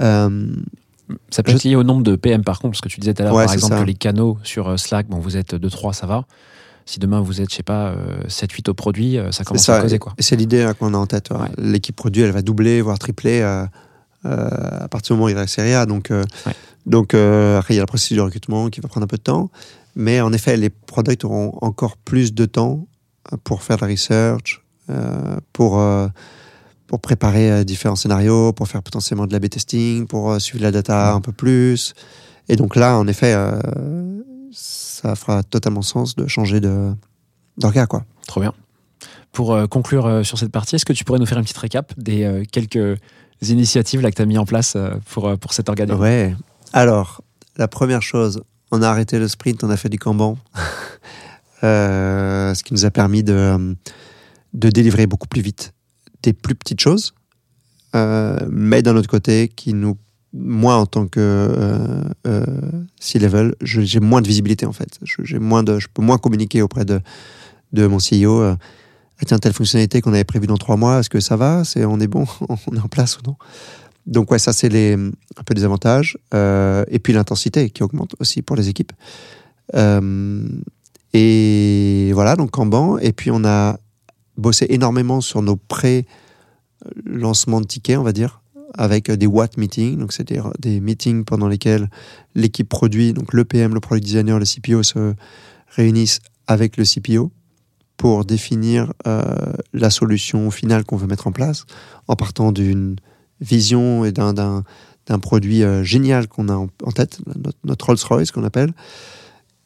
Euh, 0.00 0.46
Ça 1.30 1.42
peut 1.42 1.50
Je- 1.50 1.56
être 1.56 1.64
lié 1.64 1.74
au 1.74 1.82
nombre 1.82 2.04
de 2.04 2.14
PM 2.14 2.44
par 2.44 2.60
contre, 2.60 2.72
parce 2.74 2.80
que 2.82 2.88
tu 2.88 3.00
disais 3.00 3.12
tout 3.12 3.22
à 3.22 3.24
l'heure, 3.24 3.34
par 3.34 3.52
exemple, 3.52 3.74
ça. 3.74 3.80
que 3.80 3.86
les 3.86 3.94
canaux 3.94 4.38
sur 4.44 4.78
Slack, 4.78 5.08
bon, 5.08 5.18
vous 5.18 5.36
êtes 5.36 5.56
2-3, 5.56 5.92
ça 5.92 6.06
va. 6.06 6.24
Si 6.90 6.98
demain 6.98 7.20
vous 7.20 7.40
êtes, 7.40 7.50
je 7.50 7.54
sais 7.56 7.62
pas, 7.62 7.94
7-8 8.28 8.68
au 8.70 8.74
produit, 8.74 9.16
euh, 9.16 9.30
ça 9.30 9.44
commence 9.44 9.64
ça. 9.64 9.78
à 9.78 9.82
causer 9.82 10.00
quoi. 10.00 10.12
C'est 10.18 10.34
l'idée 10.34 10.64
là, 10.64 10.74
qu'on 10.74 10.92
a 10.92 10.96
en 10.98 11.06
tête. 11.06 11.30
ouais. 11.30 11.36
Ouais. 11.38 11.48
L'équipe 11.58 11.94
produit, 11.94 12.22
elle 12.22 12.32
va 12.32 12.42
doubler, 12.42 12.80
voire 12.80 12.98
tripler 12.98 13.42
euh, 13.42 13.64
euh, 14.26 14.48
à 14.80 14.88
partir 14.88 15.14
du 15.14 15.18
moment 15.20 15.26
où 15.26 15.28
il 15.28 15.34
y 15.34 15.38
a 15.38 15.40
la 15.40 15.46
série 15.46 15.72
A. 15.74 15.86
Donc, 15.86 16.10
euh, 16.10 16.24
Ouais. 16.46 16.52
donc 16.86 17.14
euh, 17.14 17.58
après, 17.58 17.74
il 17.74 17.76
y 17.76 17.80
a 17.80 17.82
la 17.82 17.86
procédure 17.86 18.24
de 18.24 18.26
recrutement 18.30 18.68
qui 18.70 18.80
va 18.80 18.88
prendre 18.88 19.04
un 19.04 19.08
peu 19.08 19.18
de 19.18 19.22
temps. 19.22 19.50
Mais 19.94 20.20
en 20.20 20.32
effet, 20.32 20.56
les 20.56 20.70
products 20.70 21.24
auront 21.24 21.56
encore 21.62 21.96
plus 21.96 22.34
de 22.34 22.44
temps 22.44 22.88
euh, 23.32 23.36
pour 23.44 23.62
faire 23.62 23.76
de 23.76 23.82
la 23.82 23.88
research, 23.92 24.60
euh, 24.90 25.36
pour, 25.52 25.78
euh, 25.78 26.08
pour 26.88 27.00
préparer 27.00 27.52
euh, 27.52 27.62
différents 27.62 27.94
scénarios, 27.96 28.52
pour 28.52 28.66
faire 28.66 28.82
potentiellement 28.82 29.26
de 29.28 29.32
la 29.32 29.40
testing, 29.48 30.06
pour 30.08 30.32
euh, 30.32 30.38
suivre 30.40 30.64
la 30.64 30.72
data 30.72 31.12
un 31.12 31.20
peu 31.20 31.30
plus. 31.32 31.94
Et 32.48 32.56
donc 32.56 32.74
là, 32.74 32.96
en 32.98 33.06
effet, 33.06 33.32
euh, 33.32 33.60
ça 34.52 35.14
fera 35.14 35.42
totalement 35.42 35.82
sens 35.82 36.16
de 36.16 36.26
changer 36.26 36.60
de 36.60 36.92
d'orga, 37.56 37.86
quoi. 37.86 38.04
Trop 38.26 38.40
bien. 38.40 38.54
Pour 39.32 39.52
euh, 39.52 39.66
conclure 39.66 40.06
euh, 40.06 40.22
sur 40.22 40.38
cette 40.38 40.50
partie, 40.50 40.76
est-ce 40.76 40.84
que 40.84 40.92
tu 40.92 41.04
pourrais 41.04 41.18
nous 41.18 41.26
faire 41.26 41.38
une 41.38 41.44
petite 41.44 41.58
récap 41.58 41.92
des 41.96 42.24
euh, 42.24 42.44
quelques 42.50 42.98
initiatives 43.42 44.00
là, 44.00 44.10
que 44.10 44.16
tu 44.16 44.22
as 44.22 44.26
mis 44.26 44.38
en 44.38 44.44
place 44.44 44.76
pour, 45.06 45.38
pour 45.38 45.54
cet 45.54 45.68
organisme 45.68 45.98
Ouais. 45.98 46.34
Alors, 46.72 47.22
la 47.56 47.68
première 47.68 48.02
chose, 48.02 48.42
on 48.70 48.82
a 48.82 48.88
arrêté 48.88 49.18
le 49.18 49.28
sprint, 49.28 49.64
on 49.64 49.70
a 49.70 49.76
fait 49.76 49.88
du 49.88 49.98
Kanban. 49.98 50.36
Ce 51.62 52.62
qui 52.62 52.74
nous 52.74 52.84
a 52.84 52.90
permis 52.90 53.22
de, 53.22 53.76
de 54.52 54.70
délivrer 54.70 55.06
beaucoup 55.06 55.28
plus 55.28 55.42
vite 55.42 55.72
des 56.22 56.34
plus 56.34 56.54
petites 56.54 56.80
choses, 56.80 57.14
mais 57.94 58.82
d'un 58.82 58.94
autre 58.96 59.08
côté, 59.08 59.48
qui 59.48 59.72
nous, 59.72 59.96
moi 60.32 60.76
en 60.76 60.86
tant 60.86 61.06
que 61.06 61.20
euh, 61.20 62.02
euh, 62.26 62.44
C-level, 63.00 63.54
j'ai 63.62 64.00
moins 64.00 64.22
de 64.22 64.28
visibilité 64.28 64.66
en 64.66 64.72
fait. 64.72 64.98
J'ai 65.02 65.38
moins 65.38 65.62
de, 65.62 65.78
je 65.78 65.88
peux 65.92 66.02
moins 66.02 66.18
communiquer 66.18 66.62
auprès 66.62 66.84
de, 66.84 67.00
de 67.72 67.86
mon 67.86 67.98
CEO. 67.98 68.40
euh, 68.40 68.56
Ah, 69.20 69.38
telle 69.38 69.52
fonctionnalité 69.52 70.00
qu'on 70.00 70.12
avait 70.12 70.24
prévue 70.24 70.46
dans 70.46 70.56
trois 70.56 70.76
mois, 70.76 71.00
est-ce 71.00 71.10
que 71.10 71.20
ça 71.20 71.36
va? 71.36 71.64
C'est, 71.64 71.84
On 71.84 72.00
est 72.00 72.06
bon 72.06 72.26
On 72.66 72.76
est 72.76 72.80
en 72.80 72.88
place 72.88 73.18
ou 73.18 73.22
non? 73.26 73.36
Donc 74.06 74.30
ouais, 74.30 74.38
ça 74.38 74.52
c'est 74.52 74.94
un 74.94 75.42
peu 75.44 75.54
des 75.54 75.64
avantages. 75.64 76.16
Euh, 76.32 76.84
et 76.88 76.98
puis 76.98 77.12
l'intensité 77.12 77.70
qui 77.70 77.82
augmente 77.82 78.14
aussi 78.18 78.42
pour 78.42 78.56
les 78.56 78.68
équipes. 78.68 78.92
Euh, 79.74 80.48
et 81.12 82.10
voilà, 82.14 82.36
donc 82.36 82.50
Kanban. 82.50 82.98
Et 82.98 83.12
puis 83.12 83.30
on 83.30 83.44
a 83.44 83.78
bossé 84.36 84.66
énormément 84.70 85.20
sur 85.20 85.42
nos 85.42 85.56
pré-lancements 85.56 87.60
de 87.60 87.66
tickets, 87.66 87.98
on 87.98 88.02
va 88.02 88.12
dire. 88.12 88.40
Avec 88.74 89.10
des 89.10 89.26
Watt 89.26 89.56
meetings. 89.56 89.98
Donc, 89.98 90.12
c'est 90.12 90.32
des, 90.60 90.80
meetings 90.80 91.24
pendant 91.24 91.48
lesquels 91.48 91.88
l'équipe 92.34 92.68
produit, 92.68 93.12
donc 93.12 93.32
le 93.32 93.44
PM, 93.44 93.74
le 93.74 93.80
product 93.80 94.04
designer, 94.04 94.38
le 94.38 94.44
CPO 94.44 94.82
se 94.82 95.14
réunissent 95.68 96.20
avec 96.46 96.76
le 96.76 96.84
CPO 96.84 97.30
pour 97.96 98.24
définir 98.24 98.92
euh, 99.06 99.22
la 99.72 99.90
solution 99.90 100.50
finale 100.50 100.84
qu'on 100.84 100.96
veut 100.96 101.06
mettre 101.06 101.26
en 101.26 101.32
place 101.32 101.64
en 102.08 102.16
partant 102.16 102.50
d'une 102.50 102.96
vision 103.40 104.04
et 104.04 104.12
d'un, 104.12 104.64
produit 105.20 105.62
euh, 105.62 105.82
génial 105.82 106.26
qu'on 106.26 106.48
a 106.48 106.54
en, 106.54 106.92
tête, 106.94 107.20
notre, 107.64 107.86
Rolls-Royce 107.86 108.30
qu'on 108.30 108.44
appelle, 108.44 108.72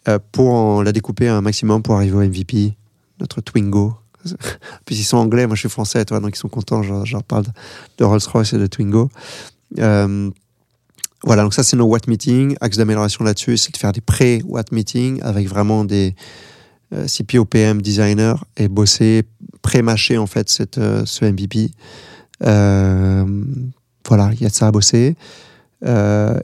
euh, 0.09 0.19
pour 0.33 0.83
la 0.83 0.93
découper 0.93 1.29
un 1.29 1.43
maximum 1.43 1.83
pour 1.83 1.95
arriver 1.95 2.17
au 2.17 2.23
MVP, 2.23 2.75
notre 3.21 3.41
Twingo. 3.41 3.95
Puis 4.85 4.97
ils 4.97 5.05
sont 5.05 5.17
anglais, 5.17 5.47
moi 5.47 5.57
je 5.57 5.61
suis 5.61 5.69
français, 5.69 6.05
donc 6.05 6.31
ils 6.35 6.39
sont 6.39 6.49
contents, 6.49 6.83
je, 6.83 7.05
je 7.05 7.13
leur 7.13 7.23
parle 7.23 7.45
de 7.99 8.05
Rolls-Royce 8.05 8.53
et 8.53 8.59
de 8.59 8.67
Twingo. 8.67 9.11
Euh, 9.79 10.31
voilà, 11.25 11.43
donc 11.43 11.55
ça 11.55 11.63
c'est 11.63 11.77
nos 11.77 11.87
Watt 11.87 12.07
Meetings. 12.07 12.57
Axe 12.61 12.77
d'amélioration 12.77 13.25
là-dessus, 13.25 13.57
c'est 13.57 13.73
de 13.73 13.79
faire 13.79 13.93
des 13.93 14.03
pré-Watt 14.03 14.73
Meetings 14.73 15.21
avec 15.23 15.49
vraiment 15.49 15.85
des 15.85 16.15
euh, 16.93 17.07
CPO, 17.07 17.45
PM, 17.47 17.81
designers 17.81 18.35
et 18.57 18.69
bosser, 18.69 19.23
pré-mâcher 19.63 20.19
en 20.19 20.27
fait 20.27 20.49
cette, 20.51 20.79
euh, 20.79 21.03
ce 21.07 21.25
MVP. 21.25 21.71
Euh, 22.45 23.25
voilà, 24.07 24.31
il 24.35 24.43
y 24.43 24.47
a 24.47 24.51
de 24.51 24.55
ça 24.55 24.67
à 24.67 24.71
bosser. 24.71 25.17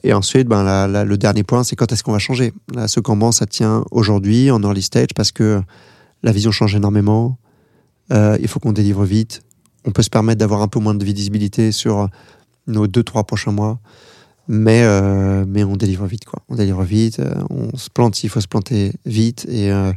Et 0.02 0.12
ensuite, 0.12 0.48
ben, 0.48 0.86
le 0.86 1.16
dernier 1.16 1.44
point, 1.44 1.64
c'est 1.64 1.74
quand 1.74 1.90
est-ce 1.92 2.04
qu'on 2.04 2.12
va 2.12 2.18
changer? 2.18 2.52
Ce 2.86 3.00
Kanban, 3.00 3.32
ça 3.32 3.46
tient 3.46 3.84
aujourd'hui 3.90 4.50
en 4.50 4.62
early 4.62 4.82
stage 4.82 5.14
parce 5.16 5.32
que 5.32 5.62
la 6.22 6.32
vision 6.32 6.50
change 6.50 6.74
énormément. 6.74 7.38
Euh, 8.12 8.36
il 8.40 8.48
faut 8.48 8.60
qu'on 8.60 8.72
délivre 8.72 9.04
vite. 9.04 9.42
On 9.84 9.92
peut 9.92 10.02
se 10.02 10.10
permettre 10.10 10.38
d'avoir 10.38 10.62
un 10.62 10.68
peu 10.68 10.80
moins 10.80 10.94
de 10.94 11.04
visibilité 11.04 11.72
sur 11.72 12.08
nos 12.66 12.86
deux, 12.86 13.02
trois 13.02 13.24
prochains 13.24 13.52
mois. 13.52 13.78
Mais, 14.48 14.82
euh, 14.82 15.44
mais 15.46 15.62
on 15.64 15.76
délivre 15.76 16.06
vite, 16.06 16.24
quoi. 16.24 16.42
On 16.48 16.56
délivre 16.56 16.82
vite. 16.82 17.20
euh, 17.20 17.32
on 17.50 17.76
se 17.76 17.88
plante 17.88 18.16
s'il 18.16 18.30
faut 18.30 18.40
se 18.40 18.48
planter 18.48 18.92
vite. 19.06 19.46
Et, 19.48 19.70
euh, 19.70 19.92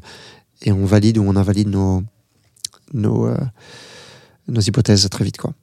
et 0.61 0.71
on 0.71 0.85
valide 0.85 1.17
ou 1.17 1.23
on 1.27 1.35
invalide 1.35 1.69
nos, 1.69 2.03
nos, 2.93 3.27
euh, 3.27 3.37
nos 4.47 4.61
hypothèses 4.61 5.07
très 5.09 5.25
vite, 5.25 5.37
quoi. 5.37 5.53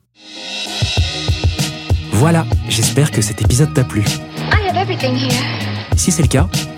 Voilà, 2.12 2.44
j'espère 2.68 3.10
que 3.10 3.22
cet 3.22 3.40
épisode 3.40 3.72
t'a 3.72 3.84
plu. 3.84 4.00
I 4.02 4.68
have 4.68 4.76
everything 4.76 5.14
here. 5.14 5.32
Si 5.96 6.10
c'est 6.10 6.22
le 6.22 6.28
cas, 6.28 6.48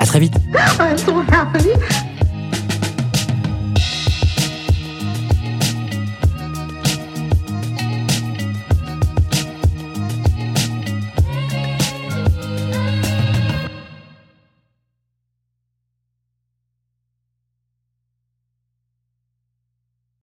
À 0.00 0.06
très 0.06 0.18
vite 0.18 0.34
happy. 1.30 1.68